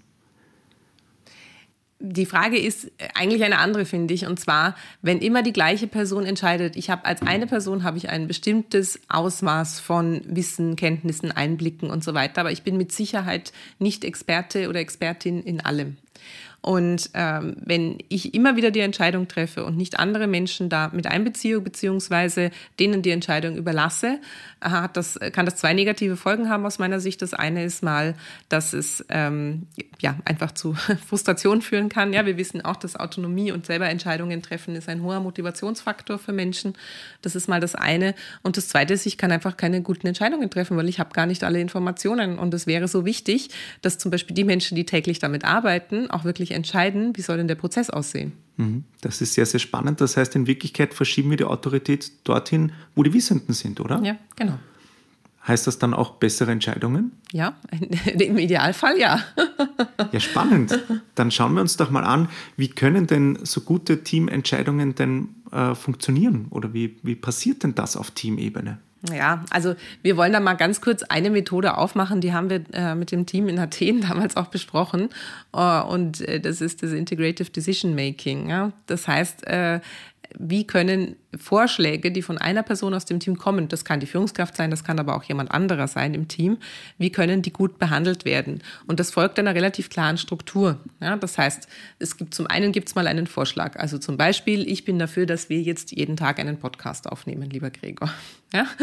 Die 2.03 2.27
Frage 2.27 2.59
ist 2.59 2.91
eigentlich 3.15 3.45
eine 3.45 3.59
andere, 3.59 3.85
finde 3.85 4.13
ich. 4.13 4.27
Und 4.27 4.39
zwar, 4.39 4.75
wenn 5.03 5.21
immer 5.21 5.43
die 5.43 5.53
gleiche 5.53 5.87
Person 5.87 6.27
entscheidet, 6.27 6.77
ich 6.77 6.91
habe 6.91 7.05
als 7.05 7.23
eine 7.23 7.47
Person 7.47 7.85
habe 7.85 7.97
ich 7.97 8.11
ein 8.11 8.27
bestimmtes 8.27 9.01
Ausmaß 9.09 9.79
von 9.79 10.23
Wissen, 10.27 10.75
Kenntnissen, 10.75 11.31
Einblicken 11.31 11.91
und 11.91 12.03
so 12.03 12.13
weiter, 12.13 12.41
aber 12.41 12.51
ich 12.51 12.63
bin 12.63 12.77
mit 12.77 12.91
Sicherheit 12.91 13.53
nicht 13.79 14.05
Experte 14.05 14.69
oder 14.69 14.81
Expertin 14.81 15.43
in 15.43 15.61
allem. 15.61 15.97
Und 16.61 17.11
ähm, 17.15 17.57
wenn 17.59 17.99
ich 18.09 18.35
immer 18.35 18.55
wieder 18.55 18.71
die 18.71 18.81
Entscheidung 18.81 19.27
treffe 19.27 19.65
und 19.65 19.77
nicht 19.77 19.99
andere 19.99 20.29
Menschen 20.29 20.69
da 20.69 20.91
mit 20.93 21.09
einbeziehe, 21.09 21.61
beziehungsweise 21.61 22.53
denen 22.79 23.03
die 23.03 23.11
Entscheidung 23.11 23.57
überlasse, 23.57 24.21
hat 24.63 24.97
das, 24.97 25.19
kann 25.33 25.47
das 25.47 25.57
zwei 25.57 25.75
negative 25.75 26.17
Folgen 26.17 26.49
haben 26.49 26.65
aus 26.65 26.79
meiner 26.79 27.01
Sicht. 27.01 27.23
Das 27.23 27.35
eine 27.35 27.65
ist 27.65 27.83
mal, 27.83 28.15
dass 28.49 28.73
es 28.73 29.05
ähm, 29.09 29.67
ja, 30.01 30.17
einfach 30.25 30.53
zu 30.53 30.75
Frustration 31.07 31.63
führen 31.63 31.89
kann. 31.89 32.13
Ja, 32.13 32.27
wir 32.27 32.37
wissen 32.37 32.65
auch, 32.65 32.77
dass 32.77 32.97
Autonomie 32.97 33.53
und 33.53 33.67
selber 33.67 33.89
Entscheidungen 33.89 34.43
treffen 34.43 34.75
ist 34.75 34.89
ein 34.89 35.03
hoher 35.03 35.21
Motivationsfaktor 35.21 36.19
für 36.19 36.33
Menschen. 36.33 36.75
Das 37.23 37.35
ist 37.35 37.49
mal 37.49 37.61
das 37.61 37.75
eine. 37.75 38.15
Und 38.43 38.57
das 38.57 38.69
zweite 38.69 38.95
ist, 38.95 39.07
ich 39.07 39.19
kann 39.19 39.33
einfach 39.33 39.57
keine 39.57 39.83
guten 39.83 40.07
Entscheidungen 40.07 40.51
treffen, 40.51 40.77
weil 40.77 40.89
ich 40.89 40.99
habe 41.01 41.11
gar 41.13 41.27
nicht 41.27 41.45
alle 41.45 41.61
Informationen. 41.61 42.39
Und 42.39 42.55
es 42.55 42.67
wäre 42.67 42.89
so 42.89 43.05
wichtig, 43.05 43.51
dass 43.81 43.99
zum 43.99 44.11
Beispiel 44.11 44.35
die 44.35 44.45
Menschen, 44.45 44.77
die 44.77 44.87
täglich 44.87 45.19
damit 45.19 45.45
arbeiten, 45.45 46.11
auch 46.11 46.25
wirklich 46.25 46.53
entscheiden, 46.53 47.17
wie 47.17 47.23
soll 47.23 47.39
denn 47.39 47.49
der 47.49 47.55
Prozess 47.57 47.91
aussehen. 47.91 48.33
Mhm. 48.57 48.85
Das 49.01 49.21
ist 49.21 49.35
sehr, 49.35 49.47
sehr 49.47 49.61
spannend. 49.61 50.01
Das 50.01 50.17
heißt, 50.17 50.35
in 50.37 50.47
Wirklichkeit 50.47 50.95
verschieben 50.95 51.31
wir 51.31 51.37
die 51.37 51.45
Autorität 51.45 52.13
dorthin, 52.25 52.73
wo 52.95 53.03
die 53.03 53.13
Wissenden 53.13 53.55
sind, 53.55 53.81
oder? 53.81 54.01
Ja, 54.03 54.17
genau. 54.37 54.59
Heißt 55.47 55.67
das 55.67 55.79
dann 55.79 55.93
auch 55.93 56.13
bessere 56.13 56.53
Entscheidungen? 56.53 57.13
Ja, 57.33 57.57
im 58.07 58.39
Idealfall 58.39 58.97
ja. 58.99 59.25
Ja, 60.13 60.21
spannend. 60.21 60.79
Dann 61.17 61.33
schauen 61.33 61.55
wir 61.55 61.61
uns 61.63 61.77
doch 61.77 61.91
mal 61.91 62.05
an, 62.05 62.29
wie 62.57 62.69
können 62.69 63.09
denn 63.09 63.39
so 63.43 63.63
gute 63.63 64.05
Teamentscheidungen 64.05 64.95
denn 64.95 65.31
äh, 65.51 65.75
funktionieren 65.75 66.47
oder 66.51 66.73
wie, 66.75 66.97
wie 67.03 67.17
passiert 67.17 67.65
denn 67.65 67.75
das 67.75 67.97
auf 67.97 68.13
Teamebene? 68.13 68.79
Ja, 69.11 69.45
also 69.51 69.75
wir 70.03 70.17
wollen 70.17 70.33
da 70.33 70.39
mal 70.39 70.55
ganz 70.55 70.81
kurz 70.81 71.03
eine 71.03 71.31
Methode 71.31 71.77
aufmachen, 71.77 72.21
die 72.21 72.33
haben 72.33 72.51
wir 72.51 72.63
äh, 72.73 72.95
mit 72.95 73.11
dem 73.11 73.27
Team 73.27 73.49
in 73.49 73.59
Athen 73.59 74.01
damals 74.09 74.37
auch 74.37 74.47
besprochen. 74.47 75.09
Äh, 75.53 75.83
und 75.83 76.21
äh, 76.21 76.41
das 76.41 76.61
ist 76.61 76.83
das 76.83 76.93
Integrative 76.93 77.51
Decision 77.51 77.95
Making. 77.95 78.49
Ja? 78.49 78.73
Das 78.87 79.09
heißt, 79.09 79.47
äh, 79.47 79.81
wie 80.39 80.67
können 80.67 81.17
Vorschläge, 81.39 82.11
die 82.11 82.23
von 82.23 82.39
einer 82.39 82.63
Person 82.63 82.95
aus 82.95 83.05
dem 83.05 83.21
Team 83.21 83.39
kommen, 83.39 83.69
das 83.69 83.85
kann 83.85 84.01
die 84.01 84.07
Führungskraft 84.07 84.57
sein, 84.57 84.71
das 84.71 84.85
kann 84.85 84.99
aber 84.99 85.17
auch 85.17 85.23
jemand 85.25 85.51
anderer 85.51 85.89
sein 85.89 86.15
im 86.15 86.29
Team, 86.29 86.59
wie 86.99 87.11
können 87.11 87.43
die 87.43 87.53
gut 87.53 87.79
behandelt 87.79 88.25
werden? 88.25 88.63
Und 88.87 89.01
das 89.01 89.11
folgt 89.11 89.39
einer 89.39 89.55
relativ 89.55 89.91
klaren 89.91 90.19
Struktur. 90.19 90.79
Ja, 91.01 91.17
das 91.17 91.39
heißt, 91.39 91.69
es 91.99 92.17
gibt 92.17 92.35
zum 92.35 92.47
einen 92.47 92.73
gibt 92.73 92.89
es 92.89 92.95
mal 92.95 93.07
einen 93.07 93.27
Vorschlag. 93.27 93.77
Also 93.79 93.99
zum 93.99 94.17
Beispiel, 94.17 94.69
ich 94.69 94.85
bin 94.85 94.99
dafür, 94.99 95.27
dass 95.27 95.49
wir 95.49 95.61
jetzt 95.61 95.93
jeden 95.93 96.17
Tag 96.17 96.39
einen 96.39 96.59
Podcast 96.59 97.09
aufnehmen, 97.09 97.51
lieber 97.51 97.71
Gregor. 97.71 98.11
Ja? 98.53 98.67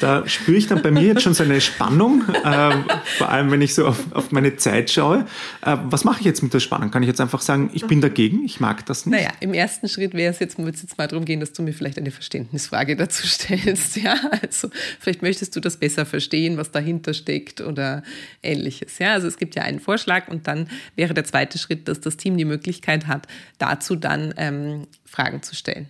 Da 0.00 0.26
spüre 0.28 0.56
ich 0.56 0.66
dann 0.66 0.82
bei 0.82 0.90
mir 0.90 1.02
jetzt 1.02 1.22
schon 1.22 1.34
so 1.34 1.42
eine 1.42 1.60
Spannung, 1.60 2.22
äh, 2.28 2.70
vor 3.18 3.28
allem 3.28 3.50
wenn 3.50 3.62
ich 3.62 3.74
so 3.74 3.86
auf, 3.86 4.12
auf 4.12 4.32
meine 4.32 4.56
Zeit 4.56 4.90
schaue. 4.90 5.26
Äh, 5.62 5.76
was 5.84 6.04
mache 6.04 6.20
ich 6.20 6.26
jetzt 6.26 6.42
mit 6.42 6.52
der 6.54 6.60
Spannung? 6.60 6.90
Kann 6.90 7.02
ich 7.02 7.08
jetzt 7.08 7.20
einfach 7.20 7.40
sagen, 7.40 7.70
ich 7.72 7.86
bin 7.86 8.00
dagegen, 8.00 8.44
ich 8.44 8.60
mag 8.60 8.84
das 8.86 9.06
nicht? 9.06 9.16
Naja, 9.16 9.30
im 9.40 9.54
ersten 9.54 9.88
Schritt 9.88 10.14
wäre 10.14 10.32
es 10.32 10.38
jetzt, 10.38 10.58
wird 10.58 10.74
es 10.74 10.82
jetzt 10.82 10.98
mal 10.98 11.08
darum 11.24 11.26
gehen, 11.26 11.40
dass 11.40 11.52
du 11.52 11.62
mir 11.62 11.72
vielleicht 11.72 11.98
eine 11.98 12.10
Verständnisfrage 12.10 12.96
dazu 13.04 13.26
stellst. 13.26 13.96
Ja, 13.96 14.16
also 14.42 14.70
vielleicht 15.00 15.22
möchtest 15.22 15.56
du 15.56 15.60
das 15.60 15.76
besser 15.76 16.06
verstehen, 16.06 16.56
was 16.56 16.70
dahinter 16.70 17.14
steckt 17.14 17.60
oder 17.60 18.02
ähnliches. 18.42 18.98
Ja, 18.98 19.12
also 19.12 19.26
es 19.26 19.38
gibt 19.38 19.54
ja 19.54 19.62
einen 19.62 19.80
Vorschlag 19.80 20.28
und 20.28 20.46
dann 20.46 20.68
wäre 20.96 21.14
der 21.14 21.24
zweite 21.24 21.58
Schritt, 21.58 21.88
dass 21.88 22.00
das 22.00 22.16
Team 22.16 22.36
die 22.36 22.44
Möglichkeit 22.44 23.06
hat, 23.06 23.26
dazu 23.58 23.96
dann 23.96 24.34
ähm, 24.36 24.86
Fragen 25.04 25.42
zu 25.42 25.54
stellen. 25.54 25.88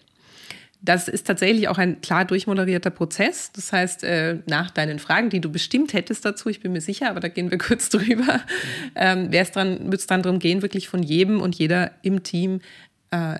Das 0.80 1.08
ist 1.08 1.26
tatsächlich 1.26 1.68
auch 1.68 1.78
ein 1.78 2.02
klar 2.02 2.26
durchmoderierter 2.26 2.90
Prozess. 2.90 3.50
Das 3.52 3.72
heißt, 3.72 4.04
äh, 4.04 4.40
nach 4.44 4.70
deinen 4.70 4.98
Fragen, 4.98 5.30
die 5.30 5.40
du 5.40 5.50
bestimmt 5.50 5.94
hättest 5.94 6.26
dazu, 6.26 6.50
ich 6.50 6.60
bin 6.60 6.72
mir 6.72 6.82
sicher, 6.82 7.08
aber 7.08 7.20
da 7.20 7.28
gehen 7.28 7.50
wir 7.50 7.56
kurz 7.68 7.88
drüber, 7.88 8.40
ähm, 8.94 9.32
wird 9.32 9.94
es 9.94 10.06
dann 10.06 10.22
darum 10.22 10.38
gehen, 10.38 10.60
wirklich 10.60 10.88
von 10.88 11.02
jedem 11.02 11.40
und 11.40 11.54
jeder 11.54 11.92
im 12.02 12.22
Team 12.22 12.60
äh, 13.10 13.38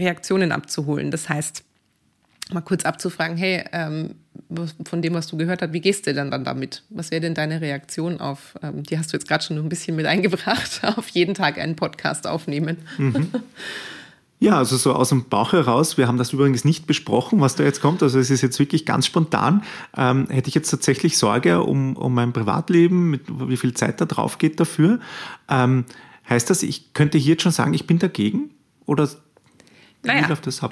Reaktionen 0.00 0.52
abzuholen. 0.52 1.10
Das 1.10 1.28
heißt, 1.28 1.64
mal 2.52 2.60
kurz 2.60 2.84
abzufragen, 2.84 3.36
hey, 3.36 3.64
ähm, 3.72 4.14
von 4.84 5.02
dem, 5.02 5.14
was 5.14 5.28
du 5.28 5.36
gehört 5.36 5.62
hast, 5.62 5.72
wie 5.72 5.80
gehst 5.80 6.06
du 6.06 6.14
denn 6.14 6.30
dann 6.30 6.44
damit? 6.44 6.82
Was 6.90 7.10
wäre 7.10 7.20
denn 7.20 7.34
deine 7.34 7.60
Reaktion 7.60 8.20
auf, 8.20 8.54
ähm, 8.62 8.82
die 8.82 8.98
hast 8.98 9.12
du 9.12 9.16
jetzt 9.16 9.28
gerade 9.28 9.44
schon 9.44 9.58
ein 9.58 9.68
bisschen 9.68 9.96
mit 9.96 10.06
eingebracht, 10.06 10.80
auf 10.96 11.08
jeden 11.10 11.34
Tag 11.34 11.58
einen 11.58 11.76
Podcast 11.76 12.26
aufnehmen? 12.26 12.78
Mhm. 12.98 13.30
Ja, 14.42 14.56
also 14.56 14.78
so 14.78 14.94
aus 14.94 15.10
dem 15.10 15.26
Bauch 15.26 15.52
heraus, 15.52 15.98
wir 15.98 16.08
haben 16.08 16.16
das 16.16 16.32
übrigens 16.32 16.64
nicht 16.64 16.86
besprochen, 16.86 17.42
was 17.42 17.56
da 17.56 17.64
jetzt 17.64 17.82
kommt, 17.82 18.02
also 18.02 18.18
es 18.18 18.30
ist 18.30 18.40
jetzt 18.40 18.58
wirklich 18.58 18.86
ganz 18.86 19.04
spontan, 19.04 19.62
ähm, 19.94 20.28
hätte 20.30 20.48
ich 20.48 20.54
jetzt 20.54 20.70
tatsächlich 20.70 21.18
Sorge 21.18 21.62
um, 21.62 21.94
um 21.94 22.14
mein 22.14 22.32
Privatleben, 22.32 23.10
mit, 23.10 23.20
wie 23.28 23.58
viel 23.58 23.74
Zeit 23.74 24.00
da 24.00 24.06
drauf 24.06 24.38
geht 24.38 24.58
dafür. 24.58 24.98
Ähm, 25.50 25.84
heißt 26.26 26.48
das, 26.48 26.62
ich 26.62 26.94
könnte 26.94 27.18
hier 27.18 27.32
jetzt 27.32 27.42
schon 27.42 27.52
sagen, 27.52 27.74
ich 27.74 27.86
bin 27.86 27.98
dagegen? 27.98 28.48
Oder 28.86 29.10
naja, 30.02 30.28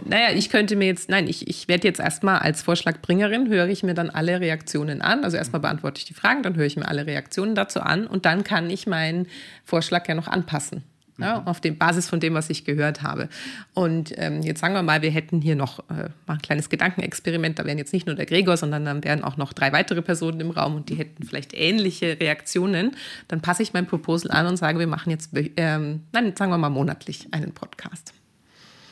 naja, 0.06 0.28
ich 0.34 0.48
könnte 0.48 0.74
mir 0.74 0.86
jetzt, 0.86 1.10
nein, 1.10 1.26
ich, 1.26 1.48
ich 1.48 1.68
werde 1.68 1.86
jetzt 1.86 2.00
erstmal 2.00 2.38
als 2.38 2.62
Vorschlagbringerin, 2.62 3.48
höre 3.48 3.68
ich 3.68 3.82
mir 3.82 3.94
dann 3.94 4.10
alle 4.10 4.40
Reaktionen 4.40 5.02
an. 5.02 5.24
Also 5.24 5.36
erstmal 5.36 5.60
beantworte 5.60 5.98
ich 5.98 6.06
die 6.06 6.14
Fragen, 6.14 6.42
dann 6.42 6.56
höre 6.56 6.66
ich 6.66 6.76
mir 6.76 6.88
alle 6.88 7.06
Reaktionen 7.06 7.54
dazu 7.54 7.80
an 7.80 8.06
und 8.06 8.24
dann 8.24 8.42
kann 8.44 8.70
ich 8.70 8.86
meinen 8.86 9.26
Vorschlag 9.64 10.08
ja 10.08 10.14
noch 10.14 10.28
anpassen 10.28 10.82
ja, 11.18 11.42
auf 11.44 11.60
der 11.60 11.72
Basis 11.72 12.08
von 12.08 12.20
dem, 12.20 12.34
was 12.34 12.48
ich 12.48 12.64
gehört 12.64 13.02
habe. 13.02 13.28
Und 13.74 14.12
ähm, 14.16 14.42
jetzt 14.42 14.60
sagen 14.60 14.74
wir 14.74 14.82
mal, 14.82 15.02
wir 15.02 15.10
hätten 15.10 15.40
hier 15.40 15.56
noch 15.56 15.80
äh, 15.90 16.10
mal 16.26 16.34
ein 16.34 16.42
kleines 16.42 16.68
Gedankenexperiment. 16.68 17.58
Da 17.58 17.64
wären 17.64 17.78
jetzt 17.78 17.92
nicht 17.92 18.06
nur 18.06 18.14
der 18.14 18.26
Gregor, 18.26 18.56
sondern 18.56 18.84
dann 18.84 19.04
wären 19.04 19.24
auch 19.24 19.36
noch 19.36 19.52
drei 19.52 19.72
weitere 19.72 20.00
Personen 20.00 20.40
im 20.40 20.50
Raum 20.50 20.76
und 20.76 20.88
die 20.88 20.94
hätten 20.94 21.24
vielleicht 21.24 21.54
ähnliche 21.54 22.18
Reaktionen. 22.20 22.96
Dann 23.26 23.40
passe 23.40 23.62
ich 23.62 23.72
mein 23.72 23.86
Proposal 23.86 24.30
an 24.30 24.46
und 24.46 24.56
sage, 24.56 24.78
wir 24.78 24.86
machen 24.86 25.10
jetzt, 25.10 25.30
ähm, 25.56 26.04
nein, 26.12 26.34
sagen 26.36 26.52
wir 26.52 26.58
mal 26.58 26.70
monatlich 26.70 27.28
einen 27.32 27.52
Podcast. 27.52 28.14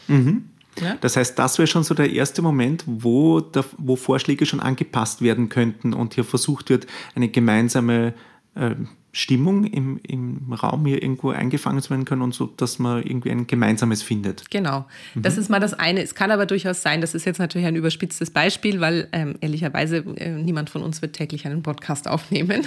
Mhm. 0.08 0.50
Ja? 0.80 0.96
Das 1.00 1.16
heißt, 1.16 1.38
das 1.38 1.58
wäre 1.58 1.66
schon 1.66 1.84
so 1.84 1.94
der 1.94 2.12
erste 2.12 2.42
Moment, 2.42 2.84
wo, 2.86 3.40
der, 3.40 3.64
wo 3.78 3.96
Vorschläge 3.96 4.46
schon 4.46 4.60
angepasst 4.60 5.22
werden 5.22 5.48
könnten 5.48 5.94
und 5.94 6.14
hier 6.14 6.24
versucht 6.24 6.68
wird, 6.70 6.86
eine 7.14 7.28
gemeinsame 7.28 8.14
äh, 8.54 8.74
Stimmung 9.16 9.64
im, 9.64 9.98
im 10.06 10.52
Raum 10.52 10.84
hier 10.84 11.02
irgendwo 11.02 11.30
eingefangen 11.30 11.80
zu 11.80 11.88
werden 11.88 12.04
können 12.04 12.20
und 12.20 12.34
so, 12.34 12.52
dass 12.58 12.78
man 12.78 13.02
irgendwie 13.02 13.30
ein 13.30 13.46
gemeinsames 13.46 14.02
findet. 14.02 14.50
Genau. 14.50 14.84
Mhm. 15.14 15.22
Das 15.22 15.38
ist 15.38 15.48
mal 15.48 15.58
das 15.58 15.72
eine. 15.72 16.02
Es 16.02 16.14
kann 16.14 16.30
aber 16.30 16.44
durchaus 16.44 16.82
sein, 16.82 17.00
das 17.00 17.14
ist 17.14 17.24
jetzt 17.24 17.38
natürlich 17.38 17.66
ein 17.66 17.76
überspitztes 17.76 18.30
Beispiel, 18.30 18.82
weil 18.82 19.08
ähm, 19.12 19.36
ehrlicherweise 19.40 20.04
äh, 20.16 20.32
niemand 20.32 20.68
von 20.68 20.82
uns 20.82 21.00
wird 21.00 21.14
täglich 21.14 21.46
einen 21.46 21.62
Podcast 21.62 22.08
aufnehmen. 22.08 22.66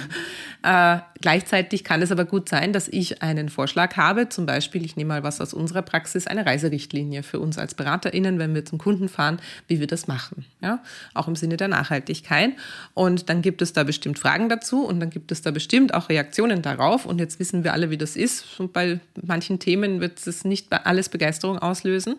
Äh, 0.64 0.98
gleichzeitig 1.20 1.84
kann 1.84 2.02
es 2.02 2.10
aber 2.10 2.24
gut 2.24 2.48
sein, 2.48 2.72
dass 2.72 2.88
ich 2.88 3.22
einen 3.22 3.48
Vorschlag 3.48 3.96
habe, 3.96 4.28
zum 4.28 4.44
Beispiel, 4.44 4.84
ich 4.84 4.96
nehme 4.96 5.10
mal 5.10 5.22
was 5.22 5.40
aus 5.40 5.54
unserer 5.54 5.82
Praxis, 5.82 6.26
eine 6.26 6.44
Reiserichtlinie 6.44 7.22
für 7.22 7.38
uns 7.38 7.58
als 7.58 7.74
BeraterInnen, 7.74 8.40
wenn 8.40 8.56
wir 8.56 8.64
zum 8.64 8.78
Kunden 8.78 9.08
fahren, 9.08 9.40
wie 9.68 9.78
wir 9.78 9.86
das 9.86 10.08
machen. 10.08 10.44
Ja? 10.60 10.82
Auch 11.14 11.28
im 11.28 11.36
Sinne 11.36 11.56
der 11.56 11.68
Nachhaltigkeit. 11.68 12.54
Und 12.94 13.28
dann 13.28 13.40
gibt 13.40 13.62
es 13.62 13.72
da 13.72 13.84
bestimmt 13.84 14.18
Fragen 14.18 14.48
dazu 14.48 14.84
und 14.84 14.98
dann 14.98 15.10
gibt 15.10 15.30
es 15.30 15.42
da 15.42 15.52
bestimmt 15.52 15.94
auch 15.94 16.08
Reaktionen 16.08 16.39
Reaktionen 16.40 16.62
darauf. 16.62 17.06
Und 17.06 17.18
jetzt 17.18 17.38
wissen 17.38 17.64
wir 17.64 17.72
alle, 17.72 17.90
wie 17.90 17.98
das 17.98 18.16
ist. 18.16 18.58
Und 18.58 18.72
bei 18.72 19.00
manchen 19.22 19.58
Themen 19.58 20.00
wird 20.00 20.26
es 20.26 20.44
nicht 20.44 20.72
alles 20.72 21.08
Begeisterung 21.08 21.58
auslösen. 21.58 22.16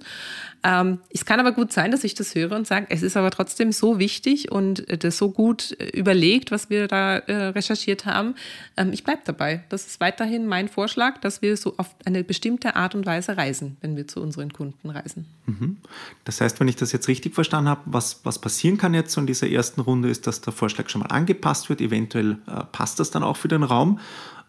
Ähm, 0.64 1.00
es 1.10 1.26
kann 1.26 1.40
aber 1.40 1.54
gut 1.54 1.74
sein, 1.74 1.92
dass 1.92 2.04
ich 2.04 2.14
das 2.14 2.36
höre 2.36 2.52
und 2.52 2.68
sage, 2.68 2.86
es 2.90 3.02
ist 3.02 3.18
aber 3.18 3.32
trotzdem 3.32 3.72
so 3.72 3.98
wichtig 3.98 4.52
und 4.52 4.88
äh, 4.90 4.98
das 4.98 5.18
so 5.18 5.32
gut 5.32 5.76
äh, 5.80 5.86
überlegt, 5.98 6.52
was 6.52 6.70
wir 6.70 6.88
da 6.88 7.18
äh, 7.18 7.48
recherchiert 7.48 8.06
haben. 8.06 8.36
Ähm, 8.78 8.94
ich 8.94 9.04
bleibe 9.04 9.22
dabei. 9.26 9.64
Das 9.70 9.88
ist 9.88 10.00
weiterhin 10.00 10.46
mein 10.46 10.70
Vorschlag, 10.70 11.20
dass 11.22 11.42
wir 11.42 11.58
so 11.58 11.74
auf 11.78 11.88
eine 12.06 12.24
bestimmte 12.24 12.76
Art 12.76 12.94
und 12.94 13.08
Weise 13.08 13.38
reisen, 13.38 13.78
wenn 13.82 13.98
wir 13.98 14.08
zu 14.08 14.22
unseren 14.22 14.54
Kunden 14.54 14.92
reisen. 14.92 15.26
Mhm. 15.48 15.78
Das 16.26 16.42
heißt, 16.42 16.60
wenn 16.60 16.68
ich 16.68 16.76
das 16.76 16.92
jetzt 16.92 17.08
richtig 17.08 17.34
verstanden 17.34 17.70
habe, 17.70 17.82
was, 17.86 18.22
was 18.24 18.38
passieren 18.38 18.78
kann 18.78 18.94
jetzt 18.94 19.14
so 19.14 19.22
in 19.22 19.28
dieser 19.28 19.50
ersten 19.50 19.82
Runde, 19.82 20.10
ist, 20.10 20.28
dass 20.28 20.42
der 20.42 20.54
Vorschlag 20.54 20.90
schon 20.90 21.02
mal 21.02 21.08
angepasst 21.08 21.70
wird. 21.70 21.82
Eventuell 21.82 22.38
äh, 22.46 22.64
passt 22.72 23.00
das 23.00 23.10
dann 23.10 23.24
auch 23.24 23.38
für 23.38 23.48
den 23.48 23.64
Raum. 23.64 24.00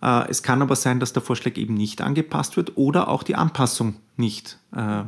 Äh, 0.03 0.29
es 0.29 0.43
kann 0.43 0.63
aber 0.63 0.77
sein, 0.77 1.01
dass 1.01 1.13
der 1.13 1.23
Vorschlag 1.23 1.57
eben 1.57 1.75
nicht 1.75 2.01
angepasst 2.01 2.57
wird 2.57 2.77
oder 2.77 3.09
auch 3.09 3.23
die 3.23 3.37
Anpassung 3.37 3.97
nicht 4.17 4.59
äh, 4.75 5.05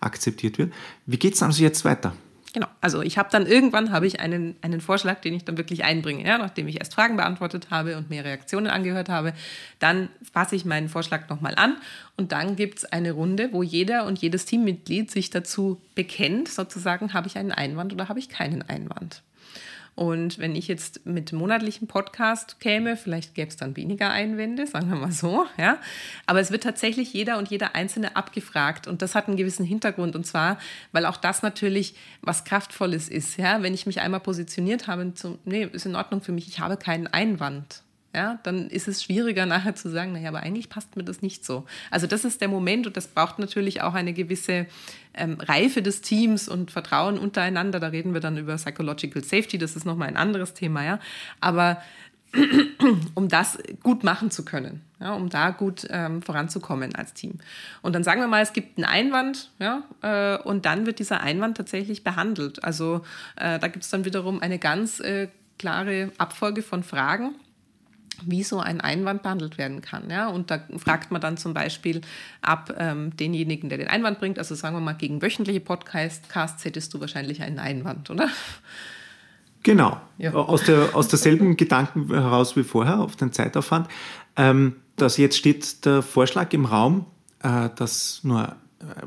akzeptiert 0.00 0.58
wird. 0.58 0.72
Wie 1.06 1.18
geht 1.18 1.34
es 1.34 1.42
also 1.42 1.62
jetzt 1.62 1.84
weiter? 1.84 2.12
Genau, 2.54 2.66
also 2.80 3.02
ich 3.02 3.18
habe 3.18 3.28
dann 3.30 3.46
irgendwann 3.46 3.92
habe 3.92 4.06
ich 4.06 4.20
einen, 4.20 4.56
einen 4.62 4.80
Vorschlag, 4.80 5.20
den 5.20 5.34
ich 5.34 5.44
dann 5.44 5.58
wirklich 5.58 5.84
einbringe. 5.84 6.26
Ja? 6.26 6.38
Nachdem 6.38 6.66
ich 6.66 6.78
erst 6.78 6.94
Fragen 6.94 7.16
beantwortet 7.16 7.68
habe 7.70 7.96
und 7.96 8.08
mehr 8.08 8.24
Reaktionen 8.24 8.68
angehört 8.68 9.10
habe, 9.10 9.34
dann 9.80 10.08
fasse 10.32 10.56
ich 10.56 10.64
meinen 10.64 10.88
Vorschlag 10.88 11.28
nochmal 11.28 11.54
an 11.56 11.76
und 12.16 12.32
dann 12.32 12.56
gibt 12.56 12.78
es 12.78 12.84
eine 12.86 13.12
Runde, 13.12 13.50
wo 13.52 13.62
jeder 13.62 14.06
und 14.06 14.18
jedes 14.18 14.46
Teammitglied 14.46 15.10
sich 15.10 15.28
dazu 15.28 15.80
bekennt, 15.94 16.48
sozusagen, 16.48 17.12
habe 17.12 17.26
ich 17.26 17.36
einen 17.36 17.52
Einwand 17.52 17.92
oder 17.92 18.08
habe 18.08 18.18
ich 18.18 18.30
keinen 18.30 18.62
Einwand. 18.62 19.22
Und 19.98 20.38
wenn 20.38 20.54
ich 20.54 20.68
jetzt 20.68 21.06
mit 21.06 21.32
monatlichem 21.32 21.88
Podcast 21.88 22.60
käme, 22.60 22.96
vielleicht 22.96 23.34
gäbe 23.34 23.48
es 23.48 23.56
dann 23.56 23.76
weniger 23.76 24.10
Einwände, 24.10 24.64
sagen 24.68 24.90
wir 24.90 24.96
mal 24.96 25.10
so, 25.10 25.44
ja. 25.56 25.80
Aber 26.24 26.38
es 26.38 26.52
wird 26.52 26.62
tatsächlich 26.62 27.12
jeder 27.12 27.36
und 27.36 27.48
jeder 27.48 27.74
Einzelne 27.74 28.14
abgefragt. 28.14 28.86
Und 28.86 29.02
das 29.02 29.16
hat 29.16 29.26
einen 29.26 29.36
gewissen 29.36 29.66
Hintergrund. 29.66 30.14
Und 30.14 30.24
zwar, 30.24 30.60
weil 30.92 31.04
auch 31.04 31.16
das 31.16 31.42
natürlich 31.42 31.96
was 32.22 32.44
Kraftvolles 32.44 33.08
ist, 33.08 33.38
ja. 33.38 33.60
Wenn 33.60 33.74
ich 33.74 33.86
mich 33.86 34.00
einmal 34.00 34.20
positioniert 34.20 34.86
habe, 34.86 35.14
zum, 35.14 35.40
nee, 35.44 35.64
ist 35.64 35.84
in 35.84 35.96
Ordnung 35.96 36.20
für 36.20 36.30
mich, 36.30 36.46
ich 36.46 36.60
habe 36.60 36.76
keinen 36.76 37.08
Einwand 37.08 37.82
ja, 38.14 38.38
dann 38.42 38.68
ist 38.68 38.88
es 38.88 39.02
schwieriger 39.02 39.44
nachher 39.44 39.74
zu 39.74 39.90
sagen, 39.90 40.12
naja, 40.12 40.30
aber 40.30 40.40
eigentlich 40.40 40.70
passt 40.70 40.96
mir 40.96 41.04
das 41.04 41.20
nicht 41.20 41.44
so. 41.44 41.66
Also 41.90 42.06
das 42.06 42.24
ist 42.24 42.40
der 42.40 42.48
Moment 42.48 42.86
und 42.86 42.96
das 42.96 43.06
braucht 43.06 43.38
natürlich 43.38 43.82
auch 43.82 43.92
eine 43.92 44.14
gewisse 44.14 44.66
ähm, 45.14 45.38
Reife 45.40 45.82
des 45.82 46.00
Teams 46.00 46.48
und 46.48 46.70
Vertrauen 46.70 47.18
untereinander. 47.18 47.80
Da 47.80 47.88
reden 47.88 48.14
wir 48.14 48.20
dann 48.20 48.38
über 48.38 48.56
Psychological 48.56 49.22
Safety, 49.22 49.58
das 49.58 49.76
ist 49.76 49.84
nochmal 49.84 50.08
ein 50.08 50.16
anderes 50.16 50.54
Thema, 50.54 50.84
ja. 50.84 51.00
Aber 51.40 51.82
um 53.14 53.28
das 53.28 53.58
gut 53.82 54.04
machen 54.04 54.30
zu 54.30 54.44
können, 54.44 54.82
ja, 55.00 55.12
um 55.12 55.28
da 55.28 55.50
gut 55.50 55.86
ähm, 55.90 56.22
voranzukommen 56.22 56.94
als 56.94 57.12
Team. 57.12 57.38
Und 57.82 57.94
dann 57.94 58.04
sagen 58.04 58.20
wir 58.20 58.28
mal, 58.28 58.42
es 58.42 58.54
gibt 58.54 58.78
einen 58.78 58.86
Einwand, 58.86 59.50
ja, 59.58 59.82
äh, 60.02 60.42
und 60.42 60.64
dann 60.64 60.86
wird 60.86 60.98
dieser 60.98 61.20
Einwand 61.20 61.58
tatsächlich 61.58 62.04
behandelt. 62.04 62.64
Also 62.64 63.02
äh, 63.36 63.58
da 63.58 63.68
gibt 63.68 63.84
es 63.84 63.90
dann 63.90 64.06
wiederum 64.06 64.40
eine 64.40 64.58
ganz 64.58 65.00
äh, 65.00 65.28
klare 65.58 66.12
Abfolge 66.16 66.62
von 66.62 66.82
Fragen 66.82 67.34
wie 68.24 68.42
so 68.42 68.60
ein 68.60 68.80
Einwand 68.80 69.22
behandelt 69.22 69.58
werden 69.58 69.80
kann. 69.80 70.10
Ja? 70.10 70.28
Und 70.28 70.50
da 70.50 70.60
fragt 70.76 71.10
man 71.10 71.20
dann 71.20 71.36
zum 71.36 71.54
Beispiel 71.54 72.00
ab 72.42 72.74
ähm, 72.78 73.16
denjenigen, 73.16 73.68
der 73.68 73.78
den 73.78 73.88
Einwand 73.88 74.18
bringt, 74.18 74.38
also 74.38 74.54
sagen 74.54 74.76
wir 74.76 74.80
mal, 74.80 74.94
gegen 74.94 75.22
wöchentliche 75.22 75.60
Podcasts 75.60 76.64
hättest 76.64 76.94
du 76.94 77.00
wahrscheinlich 77.00 77.42
einen 77.42 77.58
Einwand, 77.58 78.10
oder? 78.10 78.28
Genau, 79.62 80.00
ja. 80.18 80.32
aus, 80.32 80.62
der, 80.64 80.94
aus 80.94 81.08
derselben 81.08 81.56
Gedanken 81.58 82.08
heraus 82.08 82.56
wie 82.56 82.64
vorher, 82.64 83.00
auf 83.00 83.16
den 83.16 83.32
Zeitaufwand. 83.32 83.88
Ähm, 84.36 84.76
dass 84.96 85.16
jetzt 85.16 85.36
steht 85.36 85.84
der 85.84 86.02
Vorschlag 86.02 86.52
im 86.52 86.64
Raum, 86.64 87.06
äh, 87.42 87.68
dass 87.76 88.20
nur 88.24 88.56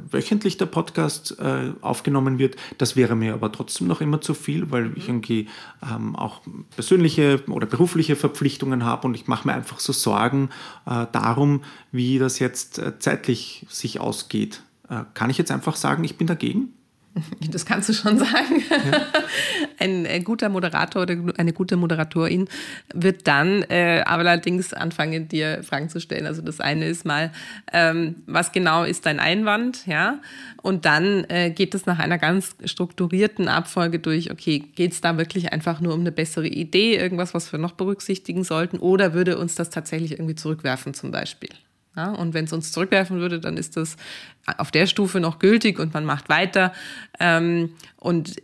wöchentlich 0.09 0.57
der 0.57 0.65
Podcast 0.65 1.37
äh, 1.39 1.71
aufgenommen 1.81 2.39
wird. 2.39 2.55
Das 2.77 2.95
wäre 2.95 3.15
mir 3.15 3.33
aber 3.33 3.51
trotzdem 3.51 3.87
noch 3.87 4.01
immer 4.01 4.19
zu 4.19 4.33
viel, 4.33 4.71
weil 4.71 4.91
ich 4.97 5.07
irgendwie 5.07 5.47
ähm, 5.81 6.15
auch 6.15 6.41
persönliche 6.75 7.41
oder 7.47 7.67
berufliche 7.67 8.15
Verpflichtungen 8.15 8.83
habe 8.83 9.07
und 9.07 9.15
ich 9.15 9.27
mache 9.27 9.47
mir 9.47 9.53
einfach 9.53 9.79
so 9.79 9.93
Sorgen 9.93 10.49
äh, 10.85 11.05
darum, 11.11 11.63
wie 11.91 12.19
das 12.19 12.39
jetzt 12.39 12.79
äh, 12.79 12.99
zeitlich 12.99 13.65
sich 13.69 13.99
ausgeht. 13.99 14.61
Äh, 14.89 15.03
kann 15.13 15.29
ich 15.29 15.37
jetzt 15.37 15.51
einfach 15.51 15.75
sagen, 15.77 16.03
ich 16.03 16.17
bin 16.17 16.27
dagegen? 16.27 16.73
Das 17.51 17.65
kannst 17.65 17.89
du 17.89 17.93
schon 17.93 18.17
sagen. 18.17 18.63
Ja. 18.69 19.01
Ein, 19.79 20.05
ein, 20.05 20.23
guter 20.23 20.49
Moderator 20.49 21.03
oder 21.03 21.17
eine 21.37 21.53
gute 21.53 21.75
Moderatorin 21.75 22.47
wird 22.93 23.27
dann 23.27 23.63
äh, 23.63 24.03
allerdings 24.05 24.73
anfangen, 24.73 25.27
dir 25.27 25.63
Fragen 25.63 25.89
zu 25.89 25.99
stellen. 25.99 26.25
Also 26.25 26.41
das 26.41 26.59
eine 26.59 26.87
ist 26.87 27.05
mal, 27.05 27.31
ähm, 27.73 28.17
was 28.27 28.51
genau 28.51 28.83
ist 28.83 29.05
dein 29.05 29.19
Einwand, 29.19 29.87
ja? 29.87 30.19
Und 30.61 30.85
dann 30.85 31.25
äh, 31.29 31.49
geht 31.49 31.73
es 31.73 31.85
nach 31.85 31.99
einer 31.99 32.19
ganz 32.19 32.55
strukturierten 32.63 33.47
Abfolge 33.47 33.99
durch, 33.99 34.31
okay, 34.31 34.59
geht 34.59 34.91
es 34.91 35.01
da 35.01 35.17
wirklich 35.17 35.51
einfach 35.51 35.81
nur 35.81 35.93
um 35.93 36.01
eine 36.01 36.11
bessere 36.11 36.47
Idee, 36.47 36.95
irgendwas, 36.95 37.33
was 37.33 37.51
wir 37.51 37.59
noch 37.59 37.73
berücksichtigen 37.73 38.43
sollten, 38.43 38.77
oder 38.77 39.13
würde 39.13 39.37
uns 39.37 39.55
das 39.55 39.71
tatsächlich 39.71 40.11
irgendwie 40.11 40.35
zurückwerfen 40.35 40.93
zum 40.93 41.11
Beispiel? 41.11 41.49
Ja, 41.95 42.11
und 42.11 42.33
wenn 42.33 42.45
es 42.45 42.53
uns 42.53 42.71
zurückwerfen 42.71 43.19
würde, 43.19 43.41
dann 43.41 43.57
ist 43.57 43.75
das 43.75 43.97
auf 44.57 44.71
der 44.71 44.87
Stufe 44.87 45.19
noch 45.19 45.39
gültig 45.39 45.77
und 45.77 45.93
man 45.93 46.05
macht 46.05 46.29
weiter 46.29 46.73
ähm, 47.19 47.73
und 47.97 48.35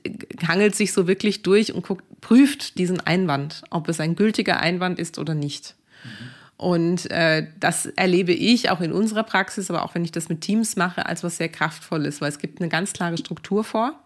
hangelt 0.45 0.75
sich 0.75 0.91
so 0.91 1.07
wirklich 1.07 1.43
durch 1.43 1.73
und 1.73 1.85
guckt, 1.85 2.03
prüft 2.19 2.77
diesen 2.77 2.99
Einwand, 2.99 3.63
ob 3.69 3.87
es 3.87 4.01
ein 4.01 4.15
gültiger 4.15 4.59
Einwand 4.59 4.99
ist 4.99 5.17
oder 5.17 5.33
nicht. 5.33 5.75
Mhm. 6.03 6.09
Und 6.57 7.11
äh, 7.11 7.47
das 7.59 7.85
erlebe 7.85 8.33
ich 8.33 8.71
auch 8.71 8.81
in 8.81 8.91
unserer 8.91 9.23
Praxis, 9.23 9.69
aber 9.69 9.85
auch 9.85 9.93
wenn 9.93 10.03
ich 10.03 10.11
das 10.11 10.27
mit 10.27 10.41
Teams 10.41 10.75
mache, 10.75 11.05
als 11.05 11.23
was 11.23 11.37
sehr 11.37 11.49
kraftvolles, 11.49 12.19
weil 12.19 12.29
es 12.29 12.39
gibt 12.39 12.59
eine 12.59 12.69
ganz 12.69 12.93
klare 12.93 13.17
Struktur 13.17 13.63
vor, 13.63 14.01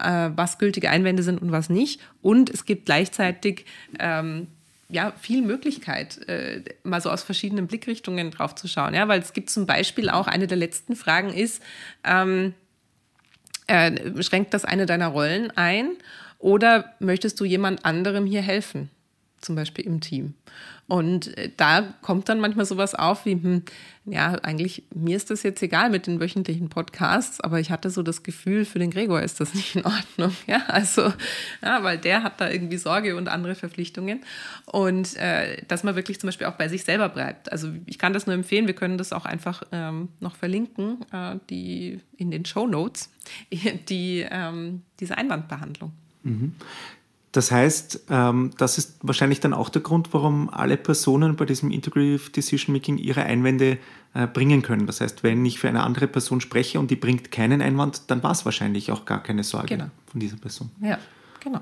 äh, 0.00 0.30
was 0.34 0.58
gültige 0.58 0.90
Einwände 0.90 1.22
sind 1.22 1.40
und 1.40 1.52
was 1.52 1.70
nicht. 1.70 2.00
Und 2.20 2.50
es 2.50 2.64
gibt 2.64 2.86
gleichzeitig 2.86 3.64
ähm, 4.00 4.48
ja, 4.88 5.12
viel 5.12 5.42
Möglichkeit, 5.42 6.28
äh, 6.28 6.62
mal 6.82 7.00
so 7.00 7.10
aus 7.10 7.22
verschiedenen 7.22 7.66
Blickrichtungen 7.66 8.30
drauf 8.30 8.54
zu 8.54 8.68
schauen. 8.68 8.94
Ja? 8.94 9.08
Weil 9.08 9.20
es 9.20 9.32
gibt 9.32 9.50
zum 9.50 9.66
Beispiel 9.66 10.08
auch, 10.10 10.26
eine 10.26 10.46
der 10.46 10.56
letzten 10.56 10.96
Fragen 10.96 11.32
ist, 11.32 11.62
ähm, 12.04 12.54
äh, 13.66 14.22
schränkt 14.22 14.52
das 14.52 14.64
eine 14.64 14.86
deiner 14.86 15.08
Rollen 15.08 15.50
ein 15.56 15.90
oder 16.38 16.94
möchtest 16.98 17.40
du 17.40 17.44
jemand 17.44 17.84
anderem 17.84 18.26
hier 18.26 18.42
helfen? 18.42 18.90
Zum 19.40 19.56
Beispiel 19.56 19.86
im 19.86 20.00
Team. 20.00 20.34
Und 20.86 21.36
äh, 21.38 21.50
da 21.56 21.94
kommt 22.02 22.28
dann 22.28 22.40
manchmal 22.40 22.66
sowas 22.66 22.94
auf 22.94 23.24
wie, 23.24 23.32
hm, 23.32 23.62
ja, 24.04 24.32
eigentlich, 24.42 24.82
mir 24.94 25.16
ist 25.16 25.30
das 25.30 25.42
jetzt 25.42 25.62
egal 25.62 25.88
mit 25.88 26.06
den 26.06 26.20
wöchentlichen 26.20 26.68
Podcasts, 26.68 27.40
aber 27.40 27.58
ich 27.58 27.70
hatte 27.70 27.88
so 27.88 28.02
das 28.02 28.22
Gefühl, 28.22 28.66
für 28.66 28.78
den 28.78 28.90
Gregor 28.90 29.22
ist 29.22 29.40
das 29.40 29.54
nicht 29.54 29.76
in 29.76 29.84
Ordnung. 29.84 30.36
Ja, 30.46 30.62
also, 30.66 31.12
ja, 31.62 31.82
weil 31.82 31.96
der 31.98 32.22
hat 32.22 32.40
da 32.40 32.50
irgendwie 32.50 32.76
Sorge 32.76 33.16
und 33.16 33.28
andere 33.28 33.54
Verpflichtungen. 33.54 34.22
Und 34.66 35.16
äh, 35.16 35.62
dass 35.68 35.84
man 35.84 35.96
wirklich 35.96 36.20
zum 36.20 36.28
Beispiel 36.28 36.46
auch 36.46 36.56
bei 36.56 36.68
sich 36.68 36.84
selber 36.84 37.08
bleibt. 37.08 37.50
Also 37.50 37.72
ich 37.86 37.98
kann 37.98 38.12
das 38.12 38.26
nur 38.26 38.34
empfehlen, 38.34 38.66
wir 38.66 38.74
können 38.74 38.98
das 38.98 39.12
auch 39.12 39.24
einfach 39.24 39.62
ähm, 39.72 40.08
noch 40.20 40.36
verlinken, 40.36 40.98
äh, 41.12 41.36
die 41.48 42.00
in 42.18 42.30
den 42.30 42.44
Show 42.44 42.66
Notes, 42.66 43.10
die, 43.88 44.26
ähm, 44.30 44.82
diese 45.00 45.16
Einwandbehandlung. 45.16 45.92
Mhm. 46.24 46.54
Das 47.34 47.50
heißt, 47.50 48.04
ähm, 48.10 48.52
das 48.58 48.78
ist 48.78 48.96
wahrscheinlich 49.02 49.40
dann 49.40 49.54
auch 49.54 49.68
der 49.68 49.82
Grund, 49.82 50.14
warum 50.14 50.48
alle 50.50 50.76
Personen 50.76 51.34
bei 51.34 51.44
diesem 51.44 51.72
Integrative 51.72 52.30
Decision 52.30 52.72
Making 52.72 52.96
ihre 52.96 53.24
Einwände 53.24 53.78
äh, 54.14 54.28
bringen 54.28 54.62
können. 54.62 54.86
Das 54.86 55.00
heißt, 55.00 55.24
wenn 55.24 55.44
ich 55.44 55.58
für 55.58 55.68
eine 55.68 55.82
andere 55.82 56.06
Person 56.06 56.40
spreche 56.40 56.78
und 56.78 56.92
die 56.92 56.96
bringt 56.96 57.32
keinen 57.32 57.60
Einwand, 57.60 58.02
dann 58.06 58.22
war 58.22 58.30
es 58.30 58.44
wahrscheinlich 58.44 58.92
auch 58.92 59.04
gar 59.04 59.20
keine 59.20 59.42
Sorge 59.42 59.66
genau. 59.66 59.86
von 60.06 60.20
dieser 60.20 60.36
Person. 60.36 60.70
Ja, 60.80 60.96
genau. 61.40 61.60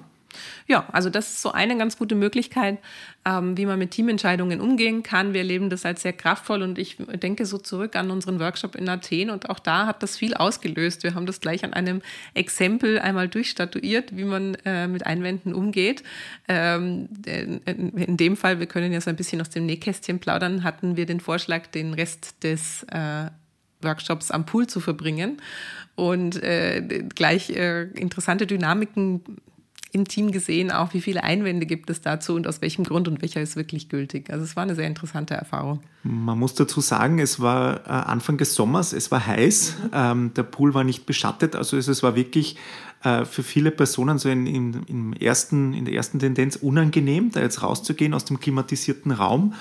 Ja, 0.66 0.87
also 0.92 1.11
das 1.11 1.31
ist 1.31 1.42
so 1.42 1.53
eine 1.53 1.77
ganz 1.77 1.99
gute 1.99 2.14
Möglichkeit, 2.14 2.79
ähm, 3.25 3.57
wie 3.57 3.66
man 3.66 3.79
mit 3.79 3.92
Teamentscheidungen 3.92 4.61
umgehen 4.61 5.03
kann. 5.03 5.33
Wir 5.33 5.40
erleben 5.40 5.71
das 5.71 5.85
als 5.85 6.03
sehr 6.03 6.12
kraftvoll 6.12 6.62
und 6.62 6.79
ich 6.79 6.97
denke 6.99 7.47
so 7.47 7.59
zurück 7.59 7.97
an 7.97 8.11
unseren 8.11 8.40
Workshop 8.40 8.75
in 8.75 8.88
Athen 8.88 9.31
und 9.31 9.51
auch 9.51 9.59
da 9.59 9.87
hat 9.87 10.03
das 10.03 10.16
viel 10.16 10.35
ausgelöst. 10.35 11.03
Wir 11.03 11.14
haben 11.14 11.27
das 11.27 11.40
gleich 11.40 11.64
an 11.64 11.73
einem 11.73 12.03
Exempel 12.35 12.99
einmal 12.99 13.29
durchstatuiert, 13.29 14.16
wie 14.16 14.25
man 14.25 14.55
äh, 14.64 14.88
mit 14.88 15.07
Einwänden 15.07 15.55
umgeht. 15.55 16.03
Ähm, 16.49 17.09
in 17.27 18.16
dem 18.16 18.37
Fall, 18.37 18.59
wir 18.59 18.66
können 18.66 19.01
so 19.01 19.11
ein 19.11 19.16
bisschen 19.16 19.40
aus 19.40 19.51
dem 19.51 19.66
Nähkästchen 19.66 20.18
plaudern, 20.18 20.64
hatten 20.64 20.97
wir 20.97 21.07
den 21.07 21.21
Vorschlag, 21.21 21.66
den 21.68 21.95
Rest 21.95 22.42
des 22.42 22.85
äh, 22.85 23.31
Workshops 23.83 24.31
am 24.31 24.47
Pool 24.47 24.66
zu 24.66 24.81
verbringen 24.81 25.40
und 25.95 26.42
äh, 26.42 26.83
gleich 27.14 27.51
äh, 27.51 27.83
interessante 27.83 28.47
Dynamiken 28.47 29.23
im 29.92 30.09
Team 30.09 30.33
gesehen, 30.33 30.70
auch 30.70 30.94
wie 30.94 31.02
viele 31.02 31.22
Einwände 31.22 31.66
gibt 31.66 31.90
es 31.90 32.00
dazu 32.00 32.35
und 32.35 32.46
aus 32.46 32.62
welchem 32.62 32.83
Grund 32.85 33.09
und 33.09 33.20
welcher 33.20 33.42
ist 33.42 33.57
wirklich 33.57 33.90
gültig. 33.90 34.31
Also 34.31 34.42
es 34.42 34.57
war 34.57 34.62
eine 34.62 34.74
sehr 34.74 34.87
interessante 34.87 35.35
Erfahrung. 35.35 35.81
Man 36.02 36.38
muss 36.38 36.55
dazu 36.55 36.81
sagen, 36.81 37.18
es 37.18 37.40
war 37.40 37.87
äh, 37.87 37.90
Anfang 37.90 38.38
des 38.38 38.55
Sommers, 38.55 38.94
es 38.94 39.11
war 39.11 39.26
heiß, 39.26 39.76
mhm. 39.83 39.90
ähm, 39.92 40.35
der 40.35 40.44
Pool 40.44 40.72
war 40.72 40.83
nicht 40.83 41.05
beschattet, 41.05 41.55
also 41.55 41.76
es, 41.76 42.02
war 42.02 42.16
wirklich 42.16 42.57
äh, 43.05 43.26
für 43.26 43.42
viele 43.42 43.70
Personen 43.70 44.18
so 44.18 44.31
in, 44.31 44.46
in, 44.46 44.83
im 44.88 45.12
ersten, 45.12 45.74
in 45.74 45.85
der 45.85 45.92
ersten 45.94 46.18
Tendenz 46.18 46.57
unangenehm, 46.57 47.31
da 47.31 47.40
jetzt 47.40 47.62
rauszugehen 47.62 48.14
aus 48.14 48.24
dem 48.24 48.40
klimatisierten 48.40 49.12
Raum. 49.12 49.55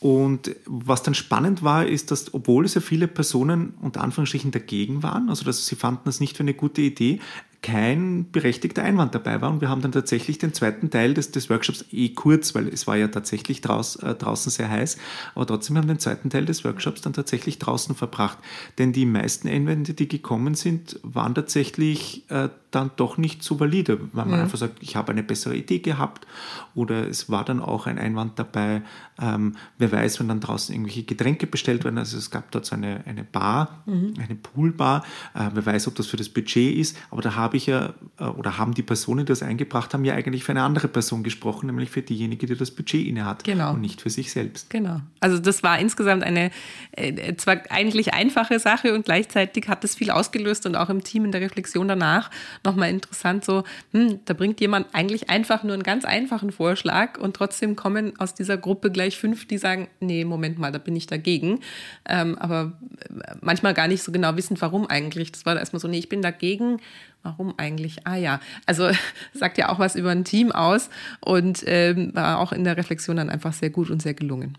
Und 0.00 0.56
was 0.66 1.04
dann 1.04 1.14
spannend 1.14 1.62
war, 1.62 1.86
ist, 1.86 2.10
dass 2.10 2.34
obwohl 2.34 2.66
ja 2.66 2.80
viele 2.80 3.06
Personen 3.06 3.74
unter 3.80 4.00
Anführungsstrichen 4.00 4.50
dagegen 4.50 5.04
waren, 5.04 5.28
also 5.28 5.44
dass 5.44 5.64
sie 5.64 5.76
fanden 5.76 6.02
das 6.06 6.18
nicht 6.18 6.36
für 6.36 6.42
eine 6.42 6.54
gute 6.54 6.80
Idee, 6.80 7.20
kein 7.62 8.30
berechtigter 8.32 8.82
Einwand 8.82 9.14
dabei 9.14 9.40
war. 9.40 9.50
Und 9.50 9.60
wir 9.60 9.68
haben 9.68 9.80
dann 9.80 9.92
tatsächlich 9.92 10.38
den 10.38 10.52
zweiten 10.52 10.90
Teil 10.90 11.14
des, 11.14 11.30
des 11.30 11.48
Workshops 11.48 11.84
eh 11.92 12.10
kurz, 12.10 12.54
weil 12.54 12.68
es 12.68 12.86
war 12.86 12.96
ja 12.96 13.08
tatsächlich 13.08 13.60
draus, 13.60 13.96
äh, 13.96 14.14
draußen 14.14 14.50
sehr 14.50 14.68
heiß, 14.68 14.98
aber 15.34 15.46
trotzdem 15.46 15.76
haben 15.76 15.86
wir 15.86 15.94
den 15.94 16.00
zweiten 16.00 16.28
Teil 16.28 16.44
des 16.44 16.64
Workshops 16.64 17.00
dann 17.00 17.12
tatsächlich 17.12 17.58
draußen 17.58 17.94
verbracht. 17.94 18.38
Denn 18.78 18.92
die 18.92 19.06
meisten 19.06 19.48
Einwände, 19.48 19.94
die 19.94 20.08
gekommen 20.08 20.54
sind, 20.54 20.98
waren 21.02 21.34
tatsächlich 21.34 22.24
äh, 22.30 22.48
dann 22.74 22.90
doch 22.96 23.18
nicht 23.18 23.42
so 23.42 23.60
valide, 23.60 24.00
weil 24.12 24.26
man 24.26 24.36
mhm. 24.36 24.42
einfach 24.42 24.58
sagt, 24.58 24.82
ich 24.82 24.96
habe 24.96 25.12
eine 25.12 25.22
bessere 25.22 25.56
Idee 25.56 25.78
gehabt 25.78 26.26
oder 26.74 27.08
es 27.08 27.30
war 27.30 27.44
dann 27.44 27.60
auch 27.60 27.86
ein 27.86 27.98
Einwand 27.98 28.38
dabei, 28.38 28.82
ähm, 29.20 29.56
wer 29.78 29.92
weiß, 29.92 30.20
wenn 30.20 30.28
dann 30.28 30.40
draußen 30.40 30.74
irgendwelche 30.74 31.04
Getränke 31.04 31.46
bestellt 31.46 31.84
werden, 31.84 31.98
also 31.98 32.16
es 32.16 32.30
gab 32.30 32.50
dort 32.50 32.66
so 32.66 32.74
eine, 32.74 33.02
eine 33.06 33.24
Bar, 33.24 33.82
mhm. 33.86 34.14
eine 34.18 34.34
Poolbar, 34.34 35.04
äh, 35.34 35.50
wer 35.52 35.66
weiß, 35.66 35.88
ob 35.88 35.94
das 35.94 36.06
für 36.06 36.16
das 36.16 36.28
Budget 36.28 36.76
ist, 36.76 36.96
aber 37.10 37.22
da 37.22 37.34
habe 37.36 37.56
ich 37.56 37.66
ja, 37.66 37.94
äh, 38.18 38.24
oder 38.24 38.58
haben 38.58 38.74
die 38.74 38.82
Personen, 38.82 39.20
die 39.20 39.30
das 39.30 39.42
eingebracht 39.42 39.94
haben, 39.94 40.04
ja 40.04 40.14
eigentlich 40.14 40.44
für 40.44 40.52
eine 40.52 40.62
andere 40.62 40.88
Person 40.88 41.22
gesprochen, 41.22 41.66
nämlich 41.66 41.90
für 41.90 42.02
diejenige, 42.02 42.46
die 42.46 42.56
das 42.56 42.70
Budget 42.70 43.06
inne 43.06 43.24
hat 43.24 43.44
genau. 43.44 43.74
und 43.74 43.80
nicht 43.80 44.00
für 44.00 44.10
sich 44.10 44.32
selbst. 44.32 44.70
Genau. 44.70 45.00
Also 45.20 45.38
das 45.38 45.62
war 45.62 45.78
insgesamt 45.78 46.24
eine 46.24 46.50
äh, 46.92 47.36
zwar 47.36 47.58
eigentlich 47.70 48.14
einfache 48.14 48.58
Sache 48.58 48.94
und 48.94 49.04
gleichzeitig 49.04 49.68
hat 49.68 49.84
es 49.84 49.94
viel 49.94 50.10
ausgelöst 50.10 50.66
und 50.66 50.76
auch 50.76 50.88
im 50.88 51.04
Team 51.04 51.24
in 51.24 51.32
der 51.32 51.40
Reflexion 51.40 51.88
danach 51.88 52.30
nochmal 52.64 52.90
interessant, 52.90 53.44
so, 53.44 53.64
hm, 53.92 54.20
da 54.24 54.34
bringt 54.34 54.60
jemand 54.60 54.88
eigentlich 54.92 55.30
einfach 55.30 55.62
nur 55.62 55.74
einen 55.74 55.82
ganz 55.82 56.04
einfachen 56.04 56.52
Vorschlag 56.52 57.18
und 57.18 57.34
trotzdem 57.34 57.76
kommen 57.76 58.18
aus 58.18 58.34
dieser 58.34 58.56
Gruppe 58.56 58.90
gleich 58.90 59.18
fünf, 59.18 59.46
die 59.46 59.58
sagen, 59.58 59.88
nee, 60.00 60.24
Moment 60.24 60.58
mal, 60.58 60.72
da 60.72 60.78
bin 60.78 60.96
ich 60.96 61.06
dagegen. 61.06 61.60
Ähm, 62.08 62.38
aber 62.38 62.72
äh, 63.00 63.34
manchmal 63.40 63.74
gar 63.74 63.88
nicht 63.88 64.02
so 64.02 64.12
genau 64.12 64.36
wissen, 64.36 64.60
warum 64.60 64.86
eigentlich. 64.88 65.32
Das 65.32 65.46
war 65.46 65.58
erstmal 65.58 65.80
so, 65.80 65.88
nee, 65.88 65.98
ich 65.98 66.08
bin 66.08 66.22
dagegen. 66.22 66.78
Warum 67.24 67.54
eigentlich? 67.56 68.04
Ah 68.04 68.16
ja, 68.16 68.40
also 68.66 68.90
sagt 69.32 69.56
ja 69.56 69.68
auch 69.68 69.78
was 69.78 69.94
über 69.94 70.10
ein 70.10 70.24
Team 70.24 70.50
aus 70.50 70.90
und 71.20 71.62
ähm, 71.66 72.14
war 72.14 72.40
auch 72.40 72.52
in 72.52 72.64
der 72.64 72.76
Reflexion 72.76 73.16
dann 73.16 73.30
einfach 73.30 73.52
sehr 73.52 73.70
gut 73.70 73.90
und 73.90 74.02
sehr 74.02 74.14
gelungen. 74.14 74.58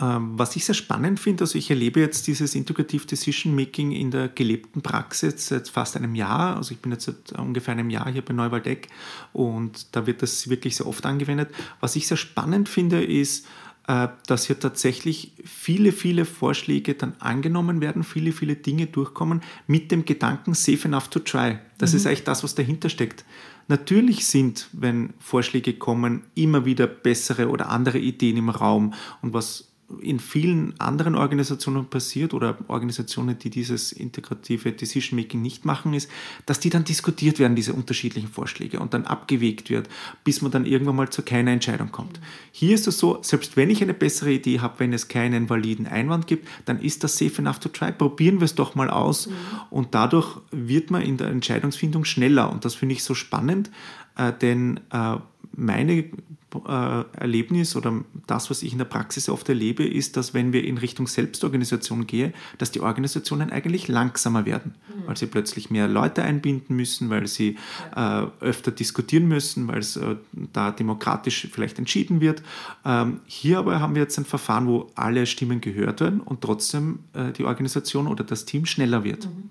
Ähm, 0.00 0.38
was 0.38 0.56
ich 0.56 0.64
sehr 0.64 0.74
spannend 0.74 1.20
finde, 1.20 1.44
also 1.44 1.58
ich 1.58 1.68
erlebe 1.70 2.00
jetzt 2.00 2.26
dieses 2.26 2.54
Integrative 2.54 3.06
Decision 3.06 3.54
Making 3.54 3.92
in 3.92 4.10
der 4.10 4.28
gelebten 4.28 4.80
Praxis 4.80 5.48
seit 5.48 5.68
fast 5.68 5.96
einem 5.96 6.14
Jahr. 6.14 6.56
Also 6.56 6.72
ich 6.72 6.80
bin 6.80 6.92
jetzt 6.92 7.04
seit 7.04 7.38
ungefähr 7.38 7.72
einem 7.72 7.90
Jahr 7.90 8.10
hier 8.10 8.22
bei 8.22 8.32
Neuwaldeck 8.32 8.88
und 9.32 9.94
da 9.94 10.06
wird 10.06 10.22
das 10.22 10.48
wirklich 10.48 10.76
sehr 10.76 10.86
oft 10.86 11.04
angewendet. 11.04 11.50
Was 11.80 11.96
ich 11.96 12.06
sehr 12.06 12.16
spannend 12.16 12.68
finde, 12.68 13.04
ist, 13.04 13.46
äh, 13.88 14.08
dass 14.26 14.46
hier 14.46 14.58
tatsächlich 14.58 15.32
viele, 15.44 15.92
viele 15.92 16.24
Vorschläge 16.24 16.94
dann 16.94 17.14
angenommen 17.18 17.80
werden, 17.80 18.02
viele, 18.02 18.32
viele 18.32 18.56
Dinge 18.56 18.86
durchkommen 18.86 19.42
mit 19.66 19.90
dem 19.90 20.04
Gedanken 20.06 20.54
safe 20.54 20.88
enough 20.88 21.08
to 21.08 21.18
try. 21.18 21.58
Das 21.76 21.92
mhm. 21.92 21.96
ist 21.96 22.06
eigentlich 22.06 22.24
das, 22.24 22.42
was 22.42 22.54
dahinter 22.54 22.88
steckt. 22.88 23.24
Natürlich 23.68 24.26
sind, 24.26 24.68
wenn 24.72 25.14
Vorschläge 25.18 25.74
kommen, 25.74 26.22
immer 26.34 26.64
wieder 26.64 26.86
bessere 26.86 27.48
oder 27.48 27.68
andere 27.68 27.98
Ideen 27.98 28.36
im 28.36 28.48
Raum. 28.48 28.94
Und 29.22 29.32
was 29.32 29.69
in 30.00 30.20
vielen 30.20 30.78
anderen 30.78 31.14
Organisationen 31.14 31.86
passiert 31.86 32.34
oder 32.34 32.56
Organisationen, 32.68 33.38
die 33.38 33.50
dieses 33.50 33.92
integrative 33.92 34.72
Decision 34.72 35.18
Making 35.18 35.42
nicht 35.42 35.64
machen, 35.64 35.94
ist, 35.94 36.10
dass 36.46 36.60
die 36.60 36.70
dann 36.70 36.84
diskutiert 36.84 37.38
werden, 37.38 37.56
diese 37.56 37.72
unterschiedlichen 37.72 38.28
Vorschläge 38.28 38.78
und 38.78 38.94
dann 38.94 39.04
abgewegt 39.04 39.70
wird, 39.70 39.88
bis 40.24 40.42
man 40.42 40.50
dann 40.50 40.66
irgendwann 40.66 40.96
mal 40.96 41.10
zu 41.10 41.22
keiner 41.22 41.50
Entscheidung 41.50 41.90
kommt. 41.92 42.20
Hier 42.52 42.74
ist 42.74 42.86
es 42.86 42.98
so, 42.98 43.18
selbst 43.22 43.56
wenn 43.56 43.70
ich 43.70 43.82
eine 43.82 43.94
bessere 43.94 44.32
Idee 44.32 44.60
habe, 44.60 44.78
wenn 44.78 44.92
es 44.92 45.08
keinen 45.08 45.50
validen 45.50 45.86
Einwand 45.86 46.26
gibt, 46.26 46.46
dann 46.64 46.80
ist 46.80 47.04
das 47.04 47.18
safe 47.18 47.38
enough 47.38 47.58
to 47.58 47.68
try. 47.68 47.92
Probieren 47.92 48.40
wir 48.40 48.44
es 48.44 48.54
doch 48.54 48.74
mal 48.74 48.90
aus 48.90 49.26
mhm. 49.26 49.32
und 49.70 49.94
dadurch 49.94 50.38
wird 50.50 50.90
man 50.90 51.02
in 51.02 51.16
der 51.16 51.28
Entscheidungsfindung 51.28 52.04
schneller 52.04 52.50
und 52.50 52.64
das 52.64 52.74
finde 52.74 52.94
ich 52.94 53.04
so 53.04 53.14
spannend, 53.14 53.70
äh, 54.16 54.32
denn 54.32 54.80
äh, 54.92 55.16
meine 55.56 56.04
Erlebnis 56.52 57.76
oder 57.76 58.04
das, 58.26 58.50
was 58.50 58.62
ich 58.62 58.72
in 58.72 58.78
der 58.78 58.84
Praxis 58.84 59.28
oft 59.28 59.48
erlebe, 59.48 59.84
ist, 59.84 60.16
dass 60.16 60.34
wenn 60.34 60.52
wir 60.52 60.64
in 60.64 60.78
Richtung 60.78 61.06
Selbstorganisation 61.06 62.06
gehen, 62.06 62.34
dass 62.58 62.70
die 62.70 62.80
Organisationen 62.80 63.50
eigentlich 63.50 63.88
langsamer 63.88 64.46
werden, 64.46 64.74
mhm. 64.88 65.06
weil 65.06 65.16
sie 65.16 65.26
plötzlich 65.26 65.70
mehr 65.70 65.86
Leute 65.88 66.22
einbinden 66.22 66.74
müssen, 66.76 67.10
weil 67.10 67.26
sie 67.26 67.56
äh, 67.94 68.26
öfter 68.40 68.72
diskutieren 68.72 69.28
müssen, 69.28 69.68
weil 69.68 69.78
es 69.78 69.96
äh, 69.96 70.16
da 70.52 70.70
demokratisch 70.70 71.48
vielleicht 71.52 71.78
entschieden 71.78 72.20
wird. 72.20 72.42
Ähm, 72.84 73.20
hier 73.26 73.58
aber 73.58 73.80
haben 73.80 73.94
wir 73.94 74.02
jetzt 74.02 74.18
ein 74.18 74.24
Verfahren, 74.24 74.66
wo 74.66 74.90
alle 74.94 75.26
Stimmen 75.26 75.60
gehört 75.60 76.00
werden 76.00 76.20
und 76.20 76.40
trotzdem 76.40 77.00
äh, 77.12 77.32
die 77.32 77.44
Organisation 77.44 78.06
oder 78.06 78.24
das 78.24 78.44
Team 78.44 78.66
schneller 78.66 79.04
wird. 79.04 79.26
Mhm. 79.26 79.50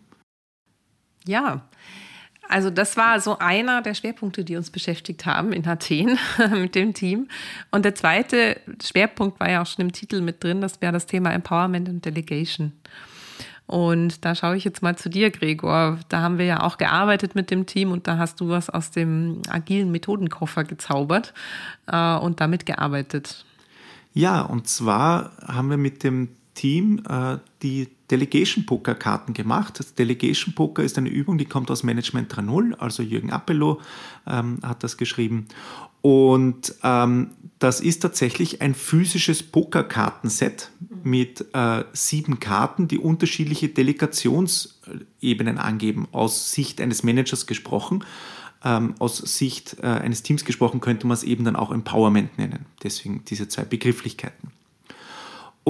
Ja, 1.26 1.64
also 2.50 2.72
das 2.72 2.98
war 2.98 3.22
so 3.22 3.38
einer 3.38 3.84
der 3.84 3.94
Schwerpunkte, 3.94 4.44
die 4.44 4.58
uns 4.58 4.72
beschäftigt 4.72 5.26
haben 5.28 5.54
in 5.54 5.66
Athen 5.68 6.18
mit 6.52 6.74
dem 6.74 6.96
Team. 6.96 7.28
Und 7.70 7.86
der 7.86 7.94
zweite 7.94 8.60
Schwerpunkt 8.84 9.40
war 9.40 9.50
ja 9.50 9.62
auch 9.62 9.68
schon 9.68 9.86
im 9.86 9.92
Titel 9.92 10.22
mit 10.22 10.44
drin, 10.44 10.60
das 10.60 10.82
wäre 10.82 10.92
das 10.92 11.06
Thema 11.06 11.32
Empowerment 11.32 11.88
und 11.88 12.04
Delegation. 12.04 12.74
Und 13.68 14.26
da 14.26 14.34
schaue 14.34 14.58
ich 14.58 14.64
jetzt 14.64 14.82
mal 14.82 14.98
zu 14.98 15.12
dir, 15.12 15.30
Gregor. 15.30 16.00
Da 16.10 16.22
haben 16.22 16.40
wir 16.40 16.46
ja 16.46 16.64
auch 16.64 16.80
gearbeitet 16.80 17.36
mit 17.36 17.52
dem 17.52 17.68
Team 17.68 17.92
und 17.92 18.08
da 18.08 18.18
hast 18.18 18.42
du 18.42 18.50
was 18.50 18.68
aus 18.72 18.90
dem 18.90 19.44
agilen 19.48 19.92
Methodenkoffer 19.92 20.64
gezaubert 20.64 21.36
äh, 21.86 22.16
und 22.16 22.42
damit 22.42 22.66
gearbeitet. 22.66 23.46
Ja, 24.12 24.42
und 24.42 24.68
zwar 24.68 25.34
haben 25.46 25.70
wir 25.70 25.78
mit 25.78 26.04
dem 26.04 26.30
Team 26.56 27.04
äh, 27.08 27.38
die 27.62 27.90
Delegation 28.12 28.66
Poker 28.66 28.96
Karten 28.96 29.34
gemacht. 29.34 29.80
Das 29.80 29.94
Delegation 29.96 30.54
Poker 30.54 30.84
ist 30.84 30.98
eine 30.98 31.10
Übung, 31.10 31.38
die 31.38 31.46
kommt 31.46 31.70
aus 31.72 31.84
Management 31.84 32.34
3.0, 32.34 32.74
also 32.76 33.04
Jürgen 33.04 33.32
Appelo 33.32 33.82
ähm, 34.28 34.60
hat 34.64 34.84
das 34.84 34.98
geschrieben. 34.98 35.48
Und 36.02 36.76
ähm, 36.84 37.32
das 37.60 37.82
ist 37.82 38.00
tatsächlich 38.00 38.62
ein 38.62 38.74
physisches 38.74 39.44
Pokerkartenset 39.44 40.72
mit 41.04 41.46
äh, 41.54 41.84
sieben 41.92 42.40
Karten, 42.40 42.88
die 42.88 42.98
unterschiedliche 42.98 43.68
Delegationsebenen 43.68 45.58
angeben, 45.58 46.08
aus 46.12 46.52
Sicht 46.54 46.80
eines 46.80 47.04
Managers 47.04 47.48
gesprochen. 47.48 48.04
Ähm, 48.64 48.96
aus 49.00 49.18
Sicht 49.18 49.78
äh, 49.82 49.88
eines 49.88 50.24
Teams 50.24 50.44
gesprochen 50.44 50.82
könnte 50.82 51.08
man 51.08 51.16
es 51.16 51.24
eben 51.24 51.46
dann 51.46 51.56
auch 51.56 51.72
Empowerment 51.72 52.38
nennen. 52.38 52.66
Deswegen 52.84 53.24
diese 53.26 53.48
zwei 53.48 53.64
Begrifflichkeiten. 53.64 54.52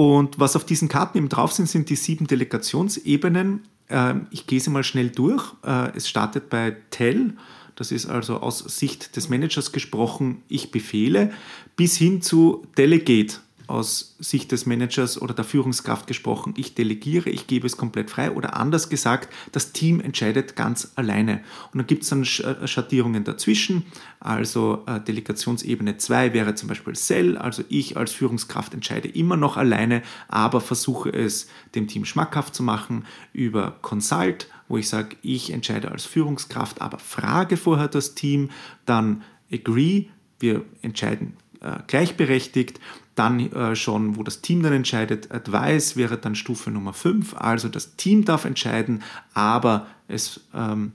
Und 0.00 0.40
was 0.40 0.56
auf 0.56 0.64
diesen 0.64 0.88
Karten 0.88 1.18
eben 1.18 1.28
drauf 1.28 1.52
sind, 1.52 1.68
sind 1.68 1.90
die 1.90 1.94
sieben 1.94 2.26
Delegationsebenen. 2.26 3.64
Ähm, 3.90 4.28
ich 4.30 4.46
gehe 4.46 4.58
sie 4.58 4.70
mal 4.70 4.82
schnell 4.82 5.10
durch. 5.10 5.52
Äh, 5.62 5.94
es 5.94 6.08
startet 6.08 6.48
bei 6.48 6.74
Tell, 6.88 7.34
das 7.76 7.92
ist 7.92 8.06
also 8.06 8.38
aus 8.38 8.60
Sicht 8.60 9.14
des 9.16 9.28
Managers 9.28 9.72
gesprochen, 9.72 10.42
ich 10.48 10.70
befehle, 10.70 11.34
bis 11.76 11.98
hin 11.98 12.22
zu 12.22 12.66
Delegate 12.78 13.40
aus 13.70 14.16
Sicht 14.18 14.52
des 14.52 14.66
Managers 14.66 15.20
oder 15.20 15.32
der 15.32 15.44
Führungskraft 15.44 16.06
gesprochen, 16.06 16.54
ich 16.56 16.74
delegiere, 16.74 17.30
ich 17.30 17.46
gebe 17.46 17.66
es 17.66 17.76
komplett 17.76 18.10
frei 18.10 18.32
oder 18.32 18.56
anders 18.56 18.88
gesagt, 18.88 19.32
das 19.52 19.72
Team 19.72 20.00
entscheidet 20.00 20.56
ganz 20.56 20.92
alleine. 20.96 21.42
Und 21.72 21.78
dann 21.78 21.86
gibt 21.86 22.02
es 22.02 22.08
dann 22.08 22.22
äh, 22.22 22.66
Schattierungen 22.66 23.24
dazwischen, 23.24 23.84
also 24.18 24.82
äh, 24.86 25.00
Delegationsebene 25.00 25.96
2 25.96 26.34
wäre 26.34 26.54
zum 26.54 26.68
Beispiel 26.68 26.94
Cell, 26.94 27.38
also 27.38 27.62
ich 27.68 27.96
als 27.96 28.12
Führungskraft 28.12 28.74
entscheide 28.74 29.08
immer 29.08 29.36
noch 29.36 29.56
alleine, 29.56 30.02
aber 30.28 30.60
versuche 30.60 31.10
es 31.10 31.46
dem 31.74 31.86
Team 31.86 32.04
schmackhaft 32.04 32.54
zu 32.54 32.62
machen 32.62 33.04
über 33.32 33.76
Consult, 33.82 34.48
wo 34.68 34.76
ich 34.78 34.88
sage, 34.88 35.16
ich 35.22 35.52
entscheide 35.52 35.90
als 35.92 36.04
Führungskraft, 36.04 36.80
aber 36.80 36.98
frage 36.98 37.56
vorher 37.56 37.88
das 37.88 38.14
Team, 38.14 38.50
dann 38.84 39.22
Agree, 39.52 40.06
wir 40.38 40.64
entscheiden 40.82 41.36
äh, 41.60 41.78
gleichberechtigt 41.86 42.80
dann 43.20 43.52
äh, 43.52 43.76
schon, 43.76 44.16
wo 44.16 44.22
das 44.22 44.40
Team 44.40 44.62
dann 44.62 44.72
entscheidet, 44.72 45.30
Advice 45.30 45.94
wäre 45.94 46.16
dann 46.16 46.34
Stufe 46.34 46.70
Nummer 46.70 46.94
5. 46.94 47.34
Also 47.36 47.68
das 47.68 47.96
Team 47.96 48.24
darf 48.24 48.46
entscheiden, 48.46 49.02
aber 49.34 49.86
es, 50.08 50.40
ähm, 50.54 50.92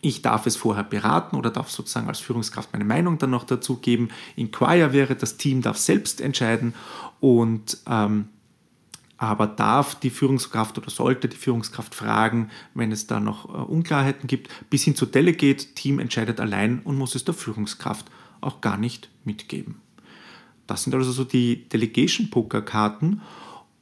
ich 0.00 0.22
darf 0.22 0.46
es 0.46 0.54
vorher 0.54 0.84
beraten 0.84 1.34
oder 1.34 1.50
darf 1.50 1.68
sozusagen 1.68 2.06
als 2.06 2.20
Führungskraft 2.20 2.72
meine 2.72 2.84
Meinung 2.84 3.18
dann 3.18 3.30
noch 3.30 3.42
dazu 3.42 3.78
geben. 3.78 4.10
Inquire 4.36 4.92
wäre, 4.92 5.16
das 5.16 5.36
Team 5.36 5.60
darf 5.60 5.78
selbst 5.78 6.20
entscheiden 6.20 6.74
und 7.18 7.78
ähm, 7.88 8.28
aber 9.20 9.48
darf 9.48 9.96
die 9.96 10.10
Führungskraft 10.10 10.78
oder 10.78 10.90
sollte 10.90 11.28
die 11.28 11.36
Führungskraft 11.36 11.92
fragen, 11.92 12.50
wenn 12.74 12.92
es 12.92 13.08
da 13.08 13.18
noch 13.18 13.48
äh, 13.48 13.58
Unklarheiten 13.58 14.28
gibt, 14.28 14.48
bis 14.70 14.84
hin 14.84 14.94
zu 14.94 15.06
Delegate, 15.06 15.74
Team 15.74 15.98
entscheidet 15.98 16.38
allein 16.38 16.78
und 16.84 16.96
muss 16.96 17.16
es 17.16 17.24
der 17.24 17.34
Führungskraft 17.34 18.06
auch 18.40 18.60
gar 18.60 18.76
nicht 18.76 19.10
mitgeben. 19.24 19.80
Das 20.68 20.84
sind 20.84 20.94
also 20.94 21.10
so 21.10 21.24
die 21.24 21.68
Delegation 21.68 22.30
Poker 22.30 22.62
Karten 22.62 23.20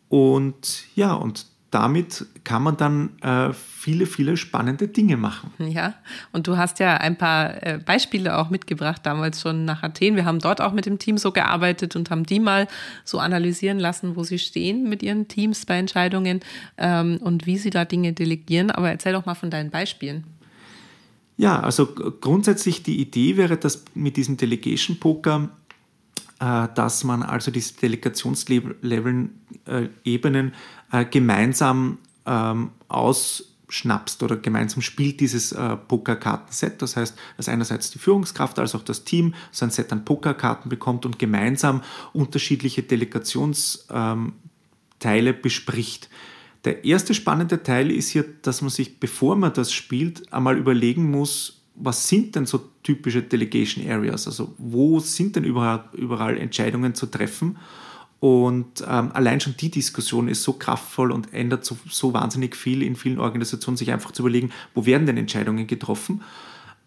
und 0.08 0.84
ja, 0.94 1.12
und 1.12 1.46
damit 1.70 2.24
kann 2.44 2.62
man 2.62 2.76
dann 2.76 3.18
äh, 3.20 3.52
viele, 3.52 4.06
viele 4.06 4.36
spannende 4.36 4.88
Dinge 4.88 5.16
machen. 5.16 5.50
Ja, 5.58 5.94
und 6.32 6.46
du 6.46 6.56
hast 6.56 6.78
ja 6.78 6.96
ein 6.96 7.18
paar 7.18 7.62
äh, 7.62 7.78
Beispiele 7.84 8.38
auch 8.38 8.50
mitgebracht, 8.50 9.02
damals 9.04 9.42
schon 9.42 9.64
nach 9.64 9.82
Athen. 9.82 10.16
Wir 10.16 10.24
haben 10.24 10.38
dort 10.38 10.60
auch 10.60 10.72
mit 10.72 10.86
dem 10.86 10.98
Team 10.98 11.18
so 11.18 11.32
gearbeitet 11.32 11.96
und 11.96 12.08
haben 12.08 12.24
die 12.24 12.40
mal 12.40 12.68
so 13.04 13.18
analysieren 13.18 13.78
lassen, 13.78 14.16
wo 14.16 14.22
sie 14.22 14.38
stehen 14.38 14.88
mit 14.88 15.02
ihren 15.02 15.28
Teams 15.28 15.66
bei 15.66 15.76
Entscheidungen 15.76 16.40
ähm, 16.78 17.18
und 17.20 17.46
wie 17.46 17.58
sie 17.58 17.70
da 17.70 17.84
Dinge 17.84 18.12
delegieren. 18.12 18.70
Aber 18.70 18.88
erzähl 18.88 19.12
doch 19.12 19.26
mal 19.26 19.34
von 19.34 19.50
deinen 19.50 19.70
Beispielen. 19.70 20.24
Ja, 21.36 21.60
also 21.60 21.86
grundsätzlich 21.86 22.84
die 22.84 23.00
Idee 23.00 23.36
wäre, 23.36 23.58
dass 23.58 23.84
mit 23.94 24.16
diesem 24.16 24.38
Delegation 24.38 24.98
Poker 24.98 25.50
dass 26.38 27.04
man 27.04 27.22
also 27.22 27.50
diese 27.50 27.74
Delegationsebenen 27.74 29.30
äh, 30.92 31.04
gemeinsam 31.06 31.98
ähm, 32.26 32.70
ausschnapst 32.88 34.22
oder 34.22 34.36
gemeinsam 34.36 34.82
spielt 34.82 35.20
dieses 35.20 35.52
äh, 35.52 35.76
Pokerkartenset. 35.76 36.82
Das 36.82 36.96
heißt, 36.96 37.16
dass 37.36 37.48
einerseits 37.48 37.90
die 37.90 37.98
Führungskraft 37.98 38.58
als 38.58 38.74
auch 38.74 38.82
das 38.82 39.04
Team 39.04 39.34
so 39.50 39.64
ein 39.64 39.70
Set 39.70 39.92
an 39.92 40.04
Pokerkarten 40.04 40.68
bekommt 40.68 41.06
und 41.06 41.18
gemeinsam 41.18 41.82
unterschiedliche 42.12 42.82
Delegationsteile 42.82 44.34
ähm, 45.00 45.42
bespricht. 45.42 46.10
Der 46.64 46.84
erste 46.84 47.14
spannende 47.14 47.62
Teil 47.62 47.90
ist 47.90 48.10
hier, 48.10 48.24
dass 48.42 48.60
man 48.60 48.70
sich, 48.70 48.98
bevor 48.98 49.36
man 49.36 49.52
das 49.52 49.72
spielt, 49.72 50.32
einmal 50.32 50.58
überlegen 50.58 51.10
muss, 51.10 51.62
was 51.78 52.08
sind 52.08 52.34
denn 52.34 52.46
so 52.46 52.70
typische 52.82 53.22
Delegation 53.22 53.88
Areas? 53.88 54.26
Also 54.26 54.54
wo 54.58 55.00
sind 55.00 55.36
denn 55.36 55.44
überall, 55.44 55.88
überall 55.92 56.38
Entscheidungen 56.38 56.94
zu 56.94 57.06
treffen? 57.06 57.58
Und 58.18 58.82
ähm, 58.88 59.10
allein 59.12 59.40
schon 59.40 59.56
die 59.58 59.70
Diskussion 59.70 60.28
ist 60.28 60.42
so 60.42 60.54
kraftvoll 60.54 61.12
und 61.12 61.34
ändert 61.34 61.64
so, 61.64 61.76
so, 61.88 62.14
wahnsinnig 62.14 62.56
viel 62.56 62.82
in 62.82 62.96
vielen 62.96 63.18
Organisationen, 63.18 63.76
sich 63.76 63.92
einfach 63.92 64.12
zu 64.12 64.22
überlegen, 64.22 64.50
wo 64.74 64.86
werden 64.86 65.06
denn 65.06 65.18
Entscheidungen 65.18 65.66
getroffen. 65.66 66.22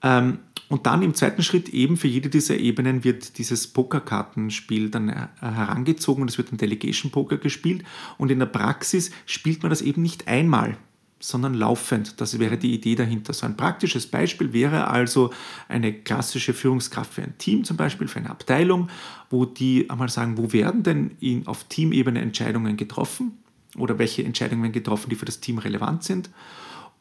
Ähm, 0.02 0.40
und 0.70 0.86
dann 0.86 1.02
im 1.02 1.14
zweiten 1.14 1.44
Schritt 1.44 1.70
eben 1.70 1.98
für 1.98 2.08
jede 2.08 2.30
dieser 2.30 2.58
Ebenen 2.58 3.04
wird 3.04 3.38
dieses 3.38 3.68
Pokerkartenspiel 3.68 4.90
dann 4.90 5.10
äh, 5.10 5.28
herangezogen 5.40 6.24
und 6.24 6.30
es 6.30 6.38
wird 6.38 6.52
ein 6.52 6.58
Delegation 6.58 7.12
Poker 7.12 7.38
gespielt. 7.38 7.84
Und 8.18 8.32
in 8.32 8.40
der 8.40 8.46
Praxis 8.48 9.12
spielt 9.26 9.62
man 9.62 9.70
das 9.70 9.82
eben 9.82 10.02
nicht 10.02 10.28
einmal, 10.28 10.78
sondern 11.20 11.54
laufend. 11.54 12.22
Das 12.22 12.40
wäre 12.40 12.58
die 12.58 12.74
Idee 12.74 12.96
dahinter. 12.96 13.34
So 13.34 13.46
ein 13.46 13.58
praktisches 13.58 14.08
Beispiel 14.08 14.54
wäre 14.54 14.88
also 14.88 15.32
eine 15.68 15.94
klassische 15.94 16.54
Führungskraft 16.54 17.14
für 17.14 17.24
ein 17.24 17.38
Team, 17.38 17.64
zum 17.64 17.78
Beispiel 17.78 18.08
für 18.08 18.20
eine 18.20 18.30
Abteilung, 18.30 18.90
wo 19.30 19.46
die 19.46 19.90
einmal 19.90 20.10
sagen, 20.10 20.38
wo 20.38 20.54
werden 20.54 20.84
denn 20.84 21.12
in, 21.20 21.46
auf 21.46 21.66
Teamebene 21.66 22.22
Entscheidungen 22.22 22.78
getroffen 22.78 23.38
oder 23.78 24.00
welche 24.00 24.24
Entscheidungen 24.24 24.64
werden 24.64 24.74
getroffen, 24.74 25.10
die 25.10 25.16
für 25.16 25.26
das 25.26 25.42
Team 25.42 25.58
relevant 25.58 26.04
sind. 26.04 26.30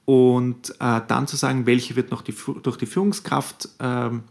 Und 0.05 0.71
äh, 0.81 1.01
dann 1.07 1.27
zu 1.27 1.37
sagen, 1.37 1.67
welche 1.67 1.95
wird 1.95 2.11
noch 2.11 2.23
die, 2.23 2.35
durch 2.63 2.77
die 2.77 2.87
Führungskraft 2.87 3.69
ähm, 3.79 4.23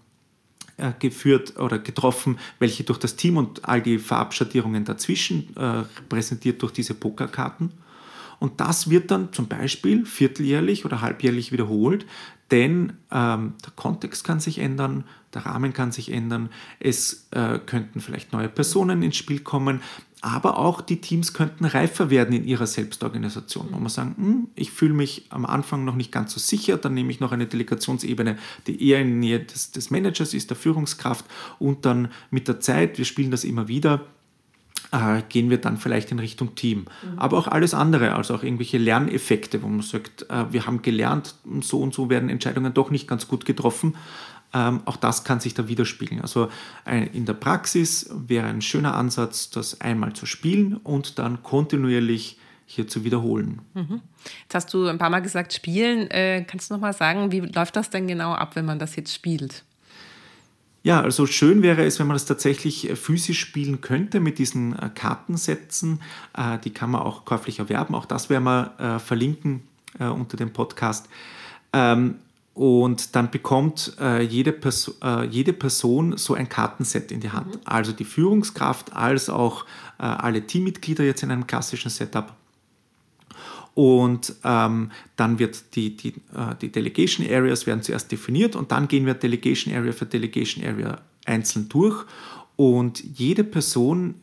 äh, 0.77 0.91
geführt 0.99 1.57
oder 1.57 1.79
getroffen, 1.79 2.39
welche 2.59 2.83
durch 2.83 2.99
das 2.99 3.15
Team 3.15 3.37
und 3.37 3.65
all 3.65 3.81
die 3.81 3.99
Verabschattierungen 3.99 4.85
dazwischen 4.85 5.55
äh, 5.55 5.83
präsentiert 6.09 6.61
durch 6.61 6.71
diese 6.71 6.93
Pokerkarten. 6.93 7.71
Und 8.39 8.59
das 8.59 8.89
wird 8.89 9.11
dann 9.11 9.33
zum 9.33 9.47
Beispiel 9.47 10.05
vierteljährlich 10.05 10.85
oder 10.85 11.01
halbjährlich 11.01 11.51
wiederholt, 11.51 12.05
denn 12.51 12.93
ähm, 13.11 13.53
der 13.65 13.73
Kontext 13.75 14.23
kann 14.23 14.39
sich 14.39 14.59
ändern, 14.59 15.03
der 15.33 15.45
Rahmen 15.45 15.73
kann 15.73 15.91
sich 15.91 16.11
ändern, 16.11 16.49
es 16.79 17.27
äh, 17.31 17.59
könnten 17.59 17.99
vielleicht 17.99 18.31
neue 18.31 18.47
Personen 18.47 19.03
ins 19.03 19.17
Spiel 19.17 19.39
kommen, 19.39 19.81
aber 20.21 20.57
auch 20.57 20.81
die 20.81 20.99
Teams 20.99 21.33
könnten 21.33 21.65
reifer 21.65 22.09
werden 22.09 22.33
in 22.33 22.45
ihrer 22.45 22.65
Selbstorganisation. 22.65 23.69
Man 23.69 23.83
muss 23.83 23.95
sagen, 23.95 24.15
hm, 24.17 24.47
ich 24.55 24.71
fühle 24.71 24.93
mich 24.93 25.25
am 25.29 25.45
Anfang 25.45 25.85
noch 25.85 25.95
nicht 25.95 26.11
ganz 26.11 26.33
so 26.33 26.39
sicher, 26.39 26.77
dann 26.77 26.93
nehme 26.93 27.11
ich 27.11 27.19
noch 27.19 27.33
eine 27.33 27.45
Delegationsebene, 27.45 28.37
die 28.65 28.89
eher 28.89 29.01
in 29.01 29.19
Nähe 29.19 29.41
des, 29.41 29.71
des 29.71 29.91
Managers 29.91 30.33
ist, 30.33 30.49
der 30.49 30.57
Führungskraft 30.57 31.25
und 31.59 31.85
dann 31.85 32.09
mit 32.31 32.47
der 32.47 32.59
Zeit, 32.59 32.97
wir 32.97 33.05
spielen 33.05 33.29
das 33.29 33.43
immer 33.43 33.67
wieder, 33.67 34.05
äh, 34.91 35.21
gehen 35.29 35.49
wir 35.49 35.57
dann 35.59 35.77
vielleicht 35.77 36.11
in 36.11 36.19
Richtung 36.19 36.55
Team. 36.55 36.79
Mhm. 36.79 37.19
Aber 37.19 37.37
auch 37.37 37.47
alles 37.47 37.73
andere, 37.73 38.15
also 38.15 38.35
auch 38.35 38.43
irgendwelche 38.43 38.77
Lerneffekte, 38.77 39.61
wo 39.61 39.67
man 39.67 39.81
sagt, 39.81 40.29
äh, 40.29 40.51
wir 40.51 40.65
haben 40.65 40.81
gelernt, 40.81 41.35
so 41.61 41.79
und 41.81 41.93
so 41.93 42.09
werden 42.09 42.29
Entscheidungen 42.29 42.73
doch 42.73 42.89
nicht 42.89 43.07
ganz 43.07 43.27
gut 43.27 43.45
getroffen. 43.45 43.95
Ähm, 44.53 44.81
auch 44.85 44.95
das 44.95 45.23
kann 45.23 45.39
sich 45.39 45.53
da 45.53 45.67
widerspiegeln. 45.67 46.21
Also 46.21 46.49
äh, 46.85 47.07
in 47.07 47.25
der 47.25 47.33
Praxis 47.33 48.09
wäre 48.11 48.47
ein 48.47 48.61
schöner 48.61 48.95
Ansatz, 48.95 49.49
das 49.49 49.81
einmal 49.81 50.13
zu 50.13 50.25
spielen 50.25 50.77
und 50.77 51.19
dann 51.19 51.43
kontinuierlich 51.43 52.39
hier 52.65 52.87
zu 52.87 53.03
wiederholen. 53.03 53.61
Mhm. 53.73 54.01
Jetzt 54.43 54.55
hast 54.55 54.73
du 54.73 54.87
ein 54.87 54.97
paar 54.97 55.09
Mal 55.09 55.21
gesagt, 55.21 55.53
spielen. 55.53 56.09
Äh, 56.11 56.45
kannst 56.47 56.69
du 56.69 56.75
noch 56.75 56.81
mal 56.81 56.93
sagen, 56.93 57.31
wie 57.31 57.39
läuft 57.39 57.75
das 57.75 57.89
denn 57.89 58.07
genau 58.07 58.33
ab, 58.33 58.55
wenn 58.55 58.65
man 58.65 58.79
das 58.79 58.95
jetzt 58.95 59.13
spielt? 59.13 59.63
Ja, 60.87 61.01
also 61.01 61.25
schön 61.25 61.63
wäre 61.63 61.83
es, 61.83 61.99
wenn 61.99 62.07
man 62.07 62.15
das 62.15 62.23
tatsächlich 62.23 62.89
äh, 62.89 62.95
physisch 62.95 63.41
spielen 63.41 63.81
könnte 63.81 64.21
mit 64.21 64.39
diesen 64.39 64.71
äh, 64.79 64.89
Kartensätzen. 64.95 65.99
Äh, 66.33 66.59
die 66.59 66.69
kann 66.69 66.91
man 66.91 67.01
auch 67.01 67.25
käuflich 67.25 67.59
erwerben. 67.59 67.93
Auch 67.93 68.05
das 68.05 68.29
werden 68.29 68.45
wir 68.45 69.01
verlinken 69.05 69.63
unter 69.99 70.37
dem 70.37 70.53
Podcast. 70.53 71.09
Ähm, 71.73 72.15
und 72.53 73.15
dann 73.17 73.29
bekommt 73.31 73.97
jede, 74.29 74.53
Perso 74.53 74.93
jede 75.29 75.53
Person 75.53 76.17
so 76.17 76.35
ein 76.35 76.47
Kartenset 76.47 77.11
in 77.11 77.19
die 77.19 77.31
Hand. 77.31 77.55
Mhm. 77.55 77.61
Also 77.65 77.91
die 77.91 78.05
Führungskraft 78.05 78.93
als 78.93 79.29
auch 79.29 79.65
alle 79.97 80.47
Teammitglieder 80.47 81.03
jetzt 81.03 81.21
in 81.21 81.31
einem 81.31 81.45
klassischen 81.45 81.89
Setup 81.89 82.33
und 83.77 84.33
ähm, 84.43 84.89
dann 85.17 85.37
wird 85.37 85.75
die, 85.75 85.95
die, 85.95 86.15
äh, 86.33 86.55
die 86.59 86.71
Delegation 86.71 87.27
Areas 87.29 87.67
werden 87.67 87.83
zuerst 87.83 88.11
definiert 88.11 88.55
und 88.55 88.71
dann 88.71 88.87
gehen 88.87 89.05
wir 89.05 89.13
Delegation 89.13 89.71
Area 89.71 89.91
für 89.91 90.07
Delegation 90.07 90.65
Area 90.65 90.99
einzeln 91.25 91.69
durch. 91.69 92.03
Und 92.55 93.03
jede 93.03 93.43
Person 93.43 94.15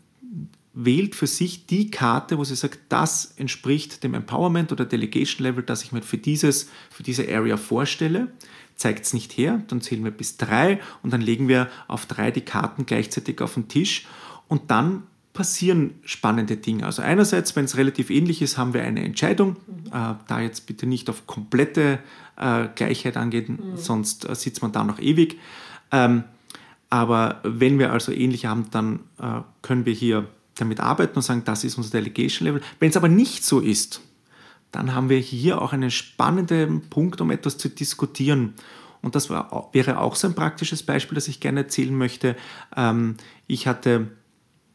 wählt 0.73 1.15
für 1.15 1.29
sich 1.29 1.67
die 1.67 1.89
Karte, 1.93 2.37
wo 2.37 2.43
sie 2.43 2.57
sagt, 2.57 2.81
das 2.89 3.35
entspricht 3.37 4.03
dem 4.03 4.15
Empowerment 4.15 4.73
oder 4.73 4.87
Delegation 4.87 5.45
Level, 5.45 5.63
das 5.63 5.85
ich 5.85 5.93
mir 5.93 6.03
für, 6.03 6.19
dieses, 6.19 6.69
für 6.91 7.05
diese 7.05 7.33
Area 7.33 7.57
vorstelle. 7.57 8.33
Zeigt 8.75 9.05
es 9.05 9.15
nicht 9.15 9.39
her, 9.39 9.63
dann 9.69 9.81
zählen 9.81 10.03
wir 10.03 10.11
bis 10.11 10.37
drei 10.37 10.81
und 11.05 11.13
dann 11.13 11.21
legen 11.21 11.47
wir 11.47 11.71
auf 11.87 12.07
drei 12.07 12.33
die 12.33 12.41
Karten 12.41 12.87
gleichzeitig 12.87 13.41
auf 13.41 13.55
den 13.55 13.69
Tisch 13.69 14.05
und 14.49 14.73
dann 14.73 15.05
passieren 15.35 15.95
spannende 16.05 16.57
Dinge. 16.57 16.87
Also 16.87 17.03
einerseits, 17.03 17.55
wenn 17.57 17.67
es 17.67 17.77
relativ 17.77 18.09
ähnlich 18.09 18.41
ist, 18.41 18.57
haben 18.57 18.73
wir 18.73 18.83
eine 18.83 19.05
Entscheidung, 19.05 19.57
mhm. 19.67 19.87
äh, 19.89 20.15
da 20.27 20.41
jetzt 20.41 20.67
bitte 20.67 20.87
nicht 20.87 21.11
auf 21.11 21.27
komplette 21.27 21.99
äh, 22.37 22.69
Gleichheit 22.75 23.17
angehen, 23.19 23.59
mhm. 23.73 23.77
sonst 23.77 24.27
äh, 24.29 24.35
sitzt 24.35 24.63
man 24.63 24.73
da 24.73 24.85
noch 24.85 25.01
ewig. 25.01 25.39
Ähm, 25.91 26.25
aber 26.89 27.41
wenn 27.43 27.81
wir 27.81 27.93
also 27.93 28.13
ähnlich 28.13 28.47
haben, 28.47 28.71
dann 28.71 29.01
äh, 29.19 29.41
können 29.63 29.85
wir 29.85 29.93
hier 29.93 30.29
damit 30.55 30.79
arbeiten 30.79 31.17
und 31.17 31.23
sagen, 31.23 31.43
das 31.45 31.65
ist 31.65 31.77
unser 31.77 31.91
Delegation 31.91 32.47
Level. 32.47 32.63
Wenn 32.79 32.91
es 32.91 32.97
aber 32.97 33.09
nicht 33.09 33.45
so 33.45 33.59
ist, 33.59 34.01
dann 34.71 34.95
haben 34.95 35.09
wir 35.09 35.19
hier 35.19 35.61
auch 35.61 35.73
einen 35.73 35.91
spannenden 35.91 36.89
Punkt, 36.91 37.21
um 37.21 37.33
etwas 37.33 37.59
zu 37.59 37.69
diskutieren. 37.69 38.55
Und 39.03 39.17
das 39.17 39.31
war, 39.31 39.71
wäre 39.73 39.99
auch 39.99 40.15
so 40.15 40.29
ein 40.29 40.35
praktisches 40.35 40.85
Beispiel, 40.85 41.17
das 41.17 41.27
ich 41.27 41.41
gerne 41.41 41.61
erzählen 41.61 41.97
möchte. 41.97 42.37
Ähm, 42.77 43.17
ich 43.49 43.67
hatte 43.67 44.09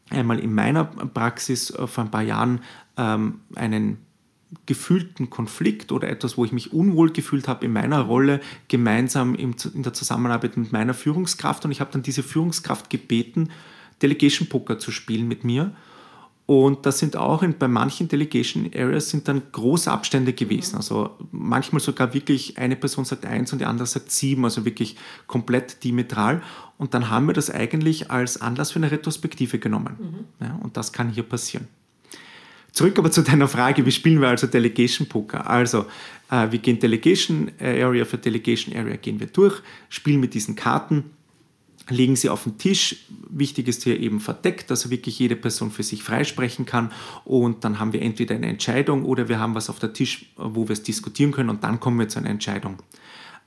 einmal 0.10 0.40
in 0.40 0.54
meiner 0.54 0.86
Praxis 0.86 1.72
äh, 1.72 1.88
vor 1.88 2.06
ein 2.06 2.12
paar 2.12 2.24
Jahren 2.24 2.62
ähm, 2.98 3.42
einen 3.56 3.98
gefühlten 4.66 5.30
Konflikt 5.30 5.92
oder 5.92 6.10
etwas, 6.10 6.38
wo 6.38 6.46
ich 6.46 6.52
mich 6.52 6.74
unwohl 6.74 7.12
gefühlt 7.12 7.48
habe 7.48 7.66
in 7.66 7.74
meiner 7.74 8.02
Rolle, 8.02 8.42
gemeinsam 8.68 9.36
in 9.36 9.56
der 9.76 9.94
Zusammenarbeit 9.94 10.58
mit 10.58 10.72
meiner 10.72 10.96
Führungskraft. 10.96 11.66
Und 11.66 11.72
ich 11.72 11.82
habe 11.82 11.92
dann 11.92 12.02
diese 12.02 12.24
Führungskraft 12.24 12.90
gebeten, 12.90 13.50
Delegation 14.02 14.48
Poker 14.50 14.80
zu 14.80 14.92
spielen 14.92 15.28
mit 15.28 15.44
mir. 15.44 15.76
Und 16.50 16.88
das 16.88 16.98
sind 16.98 17.16
auch 17.16 17.44
in, 17.44 17.60
bei 17.60 17.68
manchen 17.68 18.08
Delegation 18.08 18.72
Areas 18.76 19.12
sind 19.12 19.28
dann 19.28 19.44
große 19.52 19.92
Abstände 19.92 20.34
gewesen. 20.34 20.78
Also 20.78 21.12
manchmal 21.32 21.80
sogar 21.80 22.16
wirklich 22.16 22.58
eine 22.58 22.76
Person 22.76 23.06
sagt 23.06 23.24
eins 23.24 23.54
und 23.54 23.60
die 23.60 23.66
andere 23.66 23.86
sagt 23.86 24.10
sieben, 24.10 24.44
also 24.46 24.66
wirklich 24.66 24.96
komplett 25.28 25.84
diametral. 25.84 26.42
Und 26.80 26.96
dann 26.96 27.12
haben 27.12 27.28
wir 27.28 27.36
das 27.36 27.52
eigentlich 27.52 28.10
als 28.10 28.42
Anlass 28.42 28.72
für 28.72 28.80
eine 28.80 28.90
Retrospektive 28.90 29.60
genommen. 29.60 30.26
Mhm. 30.40 30.44
Ja, 30.44 30.60
und 30.64 30.76
das 30.76 30.92
kann 30.92 31.12
hier 31.12 31.22
passieren. 31.22 31.68
Zurück 32.72 32.98
aber 32.98 33.12
zu 33.12 33.22
deiner 33.22 33.48
Frage, 33.48 33.86
wie 33.86 33.92
spielen 33.92 34.20
wir 34.20 34.30
also 34.30 34.48
Delegation 34.48 35.08
Poker? 35.08 35.48
Also, 35.48 35.86
äh, 36.32 36.52
wir 36.52 36.58
gehen 36.58 36.80
Delegation 36.80 37.52
Area 37.60 38.06
für 38.06 38.18
Delegation 38.18 38.76
Area 38.76 38.96
gehen 38.96 39.20
wir 39.20 39.28
durch, 39.28 39.62
spielen 39.90 40.20
mit 40.20 40.34
diesen 40.34 40.56
Karten 40.56 41.12
legen 41.90 42.16
sie 42.16 42.30
auf 42.30 42.44
den 42.44 42.58
Tisch. 42.58 43.06
Wichtig 43.30 43.68
ist 43.68 43.84
hier 43.84 44.00
eben 44.00 44.20
verdeckt, 44.20 44.72
dass 44.72 44.90
wirklich 44.90 45.20
jede 45.20 45.36
Person 45.36 45.72
für 45.72 45.84
sich 45.84 46.04
freisprechen 46.04 46.66
kann. 46.66 46.92
Und 47.26 47.64
dann 47.64 47.80
haben 47.80 47.94
wir 47.94 48.02
entweder 48.02 48.36
eine 48.36 48.48
Entscheidung 48.48 49.06
oder 49.06 49.30
wir 49.30 49.40
haben 49.40 49.56
was 49.56 49.70
auf 49.70 49.80
der 49.80 49.94
Tisch, 49.94 50.32
wo 50.36 50.68
wir 50.68 50.74
es 50.74 50.84
diskutieren 50.84 51.32
können 51.32 51.50
und 51.50 51.64
dann 51.64 51.80
kommen 51.80 52.00
wir 52.00 52.08
zu 52.08 52.20
einer 52.20 52.30
Entscheidung. 52.30 52.78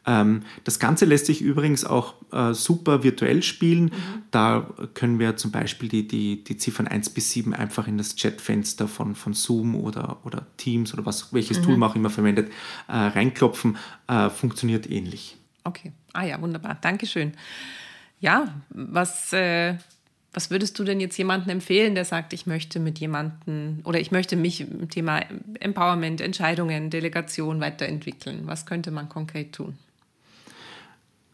Ähm, 0.05 0.43
das 0.65 0.79
Ganze 0.79 1.05
lässt 1.05 1.27
sich 1.27 1.41
übrigens 1.41 1.85
auch 1.85 2.15
äh, 2.33 2.55
super 2.55 3.05
virtuell 3.05 3.43
spielen. 3.43 3.85
Mhm. 3.85 4.23
Da 4.31 4.69
können 4.95 5.19
wir 5.19 5.37
zum 5.37 5.53
Beispiel 5.53 5.89
die, 5.89 6.09
die, 6.09 6.43
die 6.43 6.57
Ziffern 6.57 6.89
1 6.89 7.11
bis 7.11 7.31
7 7.31 7.55
einfach 7.55 7.87
in 7.87 7.99
das 7.99 8.17
Chatfenster 8.17 8.89
von, 8.89 9.15
von 9.15 9.33
Zoom 9.33 9.77
oder, 9.77 10.19
oder 10.25 10.47
Teams 10.57 10.93
oder 10.93 11.07
was, 11.07 11.33
welches 11.33 11.61
mhm. 11.61 11.63
Tool 11.65 11.77
man 11.77 11.91
auch 11.91 11.97
immer 11.97 12.11
verwendet, 12.11 12.51
äh, 12.89 12.93
reinklopfen. 12.93 13.77
Äh, 14.09 14.31
funktioniert 14.31 14.91
ähnlich. 14.91 15.37
Okay, 15.65 15.93
ah 16.13 16.25
ja, 16.25 16.41
wunderbar. 16.41 16.77
Dankeschön. 16.81 17.35
Ja, 18.23 18.55
was, 18.71 19.33
äh, 19.33 19.75
was 20.33 20.51
würdest 20.51 20.79
du 20.79 20.85
denn 20.85 21.01
jetzt 21.01 21.19
jemandem 21.19 21.51
empfehlen, 21.51 21.97
der 21.97 22.05
sagt, 22.05 22.33
ich 22.33 22.47
möchte 22.47 22.79
mit 22.79 23.01
jemandem 23.01 23.81
oder 23.83 23.99
ich 23.99 24.13
möchte 24.13 24.37
mich 24.37 24.61
im 24.61 24.89
Thema 24.89 25.23
Empowerment, 25.59 26.21
Entscheidungen, 26.21 26.89
Delegation 26.89 27.61
weiterentwickeln? 27.61 28.43
Was 28.47 28.65
könnte 28.65 28.93
man 28.93 29.09
konkret 29.09 29.53
tun? 29.53 29.77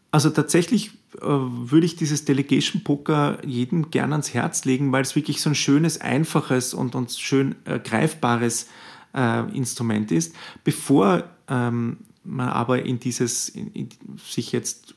Also 0.09 0.31
tatsächlich 0.31 0.89
äh, 1.17 1.27
würde 1.27 1.85
ich 1.85 1.95
dieses 1.95 2.25
Delegation 2.25 2.83
Poker 2.83 3.37
jedem 3.45 3.91
gern 3.91 4.11
ans 4.11 4.33
Herz 4.33 4.65
legen, 4.65 4.91
weil 4.91 5.03
es 5.03 5.15
wirklich 5.15 5.41
so 5.41 5.51
ein 5.51 5.55
schönes, 5.55 6.01
einfaches 6.01 6.73
und, 6.73 6.95
und 6.95 7.11
schön 7.11 7.53
äh, 7.65 7.77
greifbares 7.77 8.67
äh, 9.13 9.41
Instrument 9.55 10.11
ist. 10.11 10.33
Bevor 10.63 11.23
ähm, 11.47 11.97
man 12.23 12.49
aber 12.49 12.83
in 12.83 12.99
dieses, 12.99 13.49
in, 13.49 13.71
in, 13.73 13.89
sich 14.17 14.51
jetzt 14.51 14.95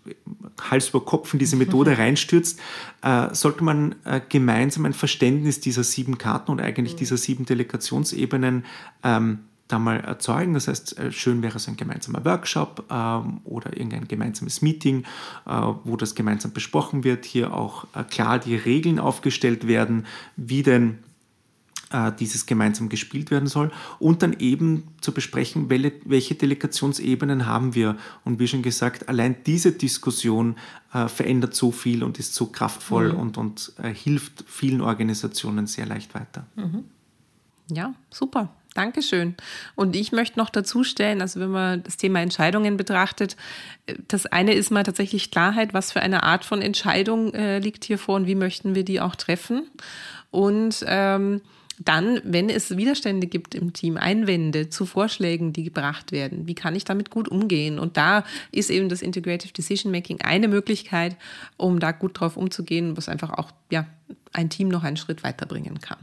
Hals 0.70 0.90
über 0.90 1.04
Kopf 1.04 1.32
in 1.32 1.38
diese 1.38 1.56
Methode 1.56 1.98
reinstürzt, 1.98 2.60
äh, 3.02 3.34
sollte 3.34 3.64
man 3.64 3.94
äh, 4.04 4.20
gemeinsam 4.28 4.86
ein 4.86 4.94
Verständnis 4.94 5.60
dieser 5.60 5.84
sieben 5.84 6.18
Karten 6.18 6.50
und 6.50 6.60
eigentlich 6.60 6.94
mhm. 6.94 6.98
dieser 6.98 7.16
sieben 7.16 7.44
Delegationsebenen 7.46 8.64
ähm, 9.02 9.40
da 9.72 9.78
mal 9.78 10.00
erzeugen. 10.00 10.54
Das 10.54 10.68
heißt, 10.68 10.98
äh, 10.98 11.12
schön 11.12 11.42
wäre 11.42 11.58
so 11.58 11.70
ein 11.70 11.76
gemeinsamer 11.76 12.24
Workshop 12.24 12.84
ähm, 12.90 13.40
oder 13.44 13.76
irgendein 13.76 14.06
gemeinsames 14.06 14.62
Meeting, 14.62 15.04
äh, 15.46 15.50
wo 15.84 15.96
das 15.96 16.14
gemeinsam 16.14 16.52
besprochen 16.52 17.04
wird, 17.04 17.24
hier 17.24 17.54
auch 17.54 17.86
äh, 17.94 18.04
klar 18.04 18.38
die 18.38 18.56
Regeln 18.56 18.98
aufgestellt 18.98 19.66
werden, 19.66 20.06
wie 20.36 20.62
denn 20.62 20.98
dieses 22.18 22.46
gemeinsam 22.46 22.88
gespielt 22.88 23.30
werden 23.30 23.48
soll 23.48 23.70
und 23.98 24.22
dann 24.22 24.34
eben 24.38 24.88
zu 25.00 25.12
besprechen, 25.12 25.68
welche, 25.68 25.92
welche 26.04 26.34
Delegationsebenen 26.34 27.46
haben 27.46 27.74
wir. 27.74 27.96
Und 28.24 28.38
wie 28.38 28.48
schon 28.48 28.62
gesagt, 28.62 29.08
allein 29.08 29.36
diese 29.44 29.72
Diskussion 29.72 30.56
äh, 30.92 31.08
verändert 31.08 31.54
so 31.54 31.70
viel 31.70 32.02
und 32.02 32.18
ist 32.18 32.34
so 32.34 32.46
kraftvoll 32.46 33.12
mhm. 33.12 33.18
und, 33.18 33.38
und 33.38 33.72
äh, 33.82 33.92
hilft 33.92 34.44
vielen 34.46 34.80
Organisationen 34.80 35.66
sehr 35.66 35.86
leicht 35.86 36.14
weiter. 36.14 36.46
Mhm. 36.56 36.84
Ja, 37.70 37.94
super. 38.10 38.50
Dankeschön. 38.74 39.34
Und 39.74 39.94
ich 39.94 40.12
möchte 40.12 40.38
noch 40.38 40.48
dazu 40.48 40.82
stellen, 40.82 41.20
also 41.20 41.40
wenn 41.40 41.50
man 41.50 41.82
das 41.82 41.98
Thema 41.98 42.20
Entscheidungen 42.20 42.78
betrachtet, 42.78 43.36
das 44.08 44.24
eine 44.24 44.54
ist 44.54 44.70
mal 44.70 44.82
tatsächlich 44.82 45.30
Klarheit, 45.30 45.74
was 45.74 45.92
für 45.92 46.00
eine 46.00 46.22
Art 46.22 46.44
von 46.44 46.62
Entscheidung 46.62 47.34
äh, 47.34 47.58
liegt 47.58 47.84
hier 47.84 47.98
vor 47.98 48.16
und 48.16 48.26
wie 48.26 48.34
möchten 48.34 48.74
wir 48.74 48.84
die 48.84 49.00
auch 49.00 49.14
treffen. 49.14 49.68
Und 50.30 50.82
ähm, 50.86 51.42
dann, 51.78 52.20
wenn 52.24 52.48
es 52.48 52.76
Widerstände 52.76 53.26
gibt 53.26 53.54
im 53.54 53.72
Team, 53.72 53.96
Einwände 53.96 54.68
zu 54.68 54.86
Vorschlägen, 54.86 55.52
die 55.52 55.64
gebracht 55.64 56.12
werden, 56.12 56.46
wie 56.46 56.54
kann 56.54 56.76
ich 56.76 56.84
damit 56.84 57.10
gut 57.10 57.28
umgehen? 57.28 57.78
Und 57.78 57.96
da 57.96 58.24
ist 58.50 58.70
eben 58.70 58.88
das 58.88 59.02
Integrative 59.02 59.52
Decision 59.52 59.92
Making 59.92 60.20
eine 60.20 60.48
Möglichkeit, 60.48 61.16
um 61.56 61.80
da 61.80 61.92
gut 61.92 62.20
drauf 62.20 62.36
umzugehen, 62.36 62.96
was 62.96 63.08
einfach 63.08 63.30
auch 63.30 63.50
ja, 63.70 63.86
ein 64.32 64.50
Team 64.50 64.68
noch 64.68 64.84
einen 64.84 64.96
Schritt 64.96 65.22
weiterbringen 65.22 65.80
kann. 65.80 65.98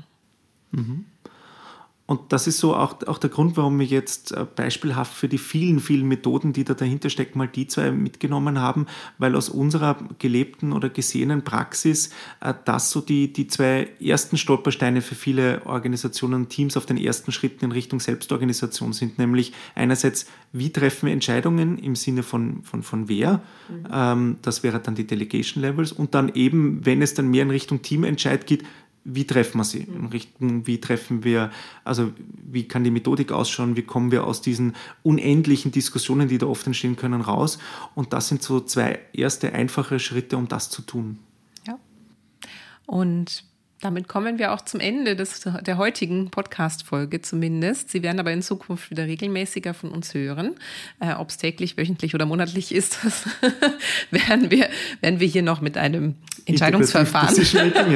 Mhm. 0.72 1.06
Und 2.10 2.34
das 2.34 2.48
ist 2.48 2.58
so 2.58 2.76
auch, 2.76 2.96
auch 3.06 3.20
der 3.20 3.30
Grund, 3.30 3.56
warum 3.56 3.78
wir 3.78 3.86
jetzt 3.86 4.32
äh, 4.32 4.44
beispielhaft 4.56 5.14
für 5.14 5.28
die 5.28 5.38
vielen, 5.38 5.80
vielen 5.80 6.08
Methoden, 6.08 6.54
die 6.54 6.64
da 6.64 6.74
dahinter 6.74 7.12
stecken, 7.12 7.38
mal 7.38 7.48
die 7.48 7.68
zwei 7.68 7.92
mitgenommen 7.92 8.60
haben, 8.60 8.88
weil 9.20 9.36
aus 9.36 9.48
unserer 9.48 9.96
gelebten 10.18 10.74
oder 10.74 10.90
gesehenen 10.90 11.44
Praxis 11.44 12.10
äh, 12.42 12.56
das 12.66 12.90
so 12.90 13.02
die, 13.02 13.32
die 13.32 13.46
zwei 13.46 13.90
ersten 14.04 14.38
Stolpersteine 14.38 15.04
für 15.04 15.14
viele 15.14 15.64
Organisationen 15.68 16.34
und 16.34 16.50
Teams 16.50 16.78
auf 16.78 16.88
den 16.88 16.98
ersten 16.98 17.32
Schritten 17.32 17.66
in 17.66 17.72
Richtung 17.72 18.00
Selbstorganisation 18.00 18.92
sind. 18.92 19.20
Nämlich 19.20 19.54
einerseits, 19.76 20.26
wie 20.52 20.72
treffen 20.72 21.06
wir 21.06 21.14
Entscheidungen 21.14 21.78
im 21.78 21.96
Sinne 21.96 22.24
von, 22.24 22.64
von, 22.64 22.82
von 22.82 23.08
wer? 23.08 23.44
Mhm. 23.70 23.88
Ähm, 23.94 24.38
das 24.42 24.64
wäre 24.64 24.80
dann 24.80 24.96
die 24.96 25.06
Delegation 25.06 25.62
Levels. 25.62 25.92
Und 25.92 26.16
dann 26.16 26.30
eben, 26.34 26.84
wenn 26.88 27.04
es 27.04 27.14
dann 27.14 27.30
mehr 27.30 27.44
in 27.44 27.52
Richtung 27.52 27.84
Teamentscheid 27.84 28.48
geht, 28.48 28.64
wie 29.04 29.26
treffen 29.26 29.58
wir 29.58 29.64
sie? 29.64 29.82
In 29.82 30.08
Richtung, 30.08 30.68
wie 30.68 30.80
treffen 30.80 31.24
wir, 31.24 31.52
also 31.84 32.12
wie 32.52 32.68
kann 32.68 32.84
die 32.84 32.92
Methodik 32.92 33.32
ausschauen, 33.32 33.76
wie 33.76 33.82
kommen 33.82 34.12
wir 34.12 34.26
aus 34.26 34.42
diesen 34.42 34.76
unendlichen 35.04 35.72
Diskussionen, 35.72 36.28
die 36.28 36.38
da 36.38 36.48
oft 36.48 36.66
entstehen 36.68 36.96
können, 36.96 37.22
raus? 37.22 37.60
Und 37.96 38.14
das 38.14 38.28
sind 38.28 38.44
so 38.44 38.60
zwei 38.60 39.00
erste 39.14 39.54
einfache 39.54 40.00
Schritte, 40.00 40.38
um 40.38 40.48
das 40.48 40.70
zu 40.70 40.82
tun. 40.82 41.20
Ja. 41.66 41.80
Und 42.86 43.49
damit 43.82 44.08
kommen 44.08 44.40
wir 44.40 44.54
auch 44.54 44.62
zum 44.62 44.80
Ende 44.80 45.16
des, 45.16 45.48
der 45.62 45.78
heutigen 45.78 46.30
Podcast-Folge 46.30 47.22
zumindest. 47.22 47.90
Sie 47.90 48.04
werden 48.04 48.20
aber 48.20 48.32
in 48.32 48.42
Zukunft 48.42 48.92
wieder 48.92 49.06
regelmäßiger 49.06 49.74
von 49.74 49.92
uns 49.92 50.14
hören. 50.14 50.56
Äh, 51.00 51.14
Ob 51.14 51.30
es 51.30 51.38
täglich, 51.38 51.78
wöchentlich 51.78 52.14
oder 52.14 52.26
monatlich 52.26 52.74
ist, 52.76 53.00
das 53.04 53.26
werden, 54.12 54.52
wir, 54.52 54.70
werden 55.02 55.20
wir 55.20 55.28
hier 55.28 55.44
noch 55.44 55.62
mit 55.62 55.78
einem 55.78 56.16
Entscheidungsverfahren 56.46 57.36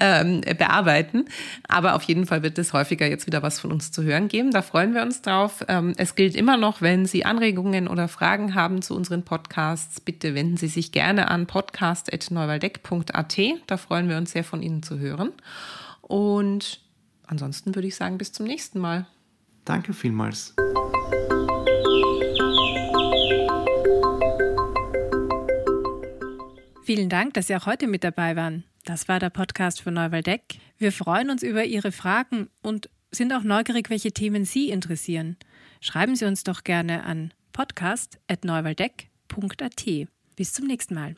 ähm, 0.00 0.40
bearbeiten. 0.40 1.26
Aber 1.68 1.94
auf 1.94 2.02
jeden 2.04 2.26
Fall 2.26 2.42
wird 2.42 2.58
es 2.58 2.72
häufiger 2.72 3.06
jetzt 3.06 3.26
wieder 3.26 3.42
was 3.42 3.60
von 3.60 3.70
uns 3.70 3.92
zu 3.92 4.02
hören 4.02 4.26
geben. 4.28 4.50
Da 4.50 4.62
freuen 4.62 4.94
wir 4.94 5.02
uns 5.02 5.22
drauf. 5.22 5.64
Ähm, 5.68 5.94
es 5.96 6.14
gilt 6.16 6.34
immer 6.34 6.56
noch, 6.56 6.82
wenn 6.82 7.06
Sie 7.06 7.24
Anregungen 7.24 7.86
oder 7.86 8.08
Fragen 8.08 8.54
haben 8.54 8.82
zu 8.82 8.96
unseren 8.96 9.22
Podcasts, 9.24 10.00
bitte 10.00 10.34
wenden 10.34 10.56
Sie 10.56 10.68
sich 10.68 10.90
gerne 10.90 11.30
an 11.30 11.46
podcast.neuwaldeck.at. 11.46 13.38
Da 13.66 13.76
freuen 13.76 14.08
wir 14.08 14.16
uns 14.16 14.32
sehr 14.32 14.44
von 14.48 14.62
Ihnen 14.62 14.82
zu 14.82 14.98
hören. 14.98 15.32
Und 16.02 16.80
ansonsten 17.26 17.74
würde 17.74 17.88
ich 17.88 17.96
sagen, 17.96 18.18
bis 18.18 18.32
zum 18.32 18.46
nächsten 18.46 18.80
Mal. 18.80 19.06
Danke 19.64 19.92
vielmals. 19.92 20.54
Vielen 26.82 27.08
Dank, 27.10 27.34
dass 27.34 27.48
Sie 27.48 27.54
auch 27.54 27.66
heute 27.66 27.86
mit 27.86 28.02
dabei 28.02 28.34
waren. 28.34 28.64
Das 28.86 29.08
war 29.08 29.20
der 29.20 29.28
Podcast 29.28 29.82
von 29.82 29.92
Neuwaldeck. 29.92 30.56
Wir 30.78 30.90
freuen 30.90 31.28
uns 31.28 31.42
über 31.42 31.64
Ihre 31.64 31.92
Fragen 31.92 32.48
und 32.62 32.88
sind 33.10 33.34
auch 33.34 33.42
neugierig, 33.42 33.90
welche 33.90 34.12
Themen 34.12 34.46
Sie 34.46 34.70
interessieren. 34.70 35.36
Schreiben 35.82 36.16
Sie 36.16 36.24
uns 36.24 36.44
doch 36.44 36.64
gerne 36.64 37.04
an 37.04 37.34
podcast.neuwaldeck.at. 37.52 39.84
Bis 40.36 40.54
zum 40.54 40.66
nächsten 40.66 40.94
Mal. 40.94 41.14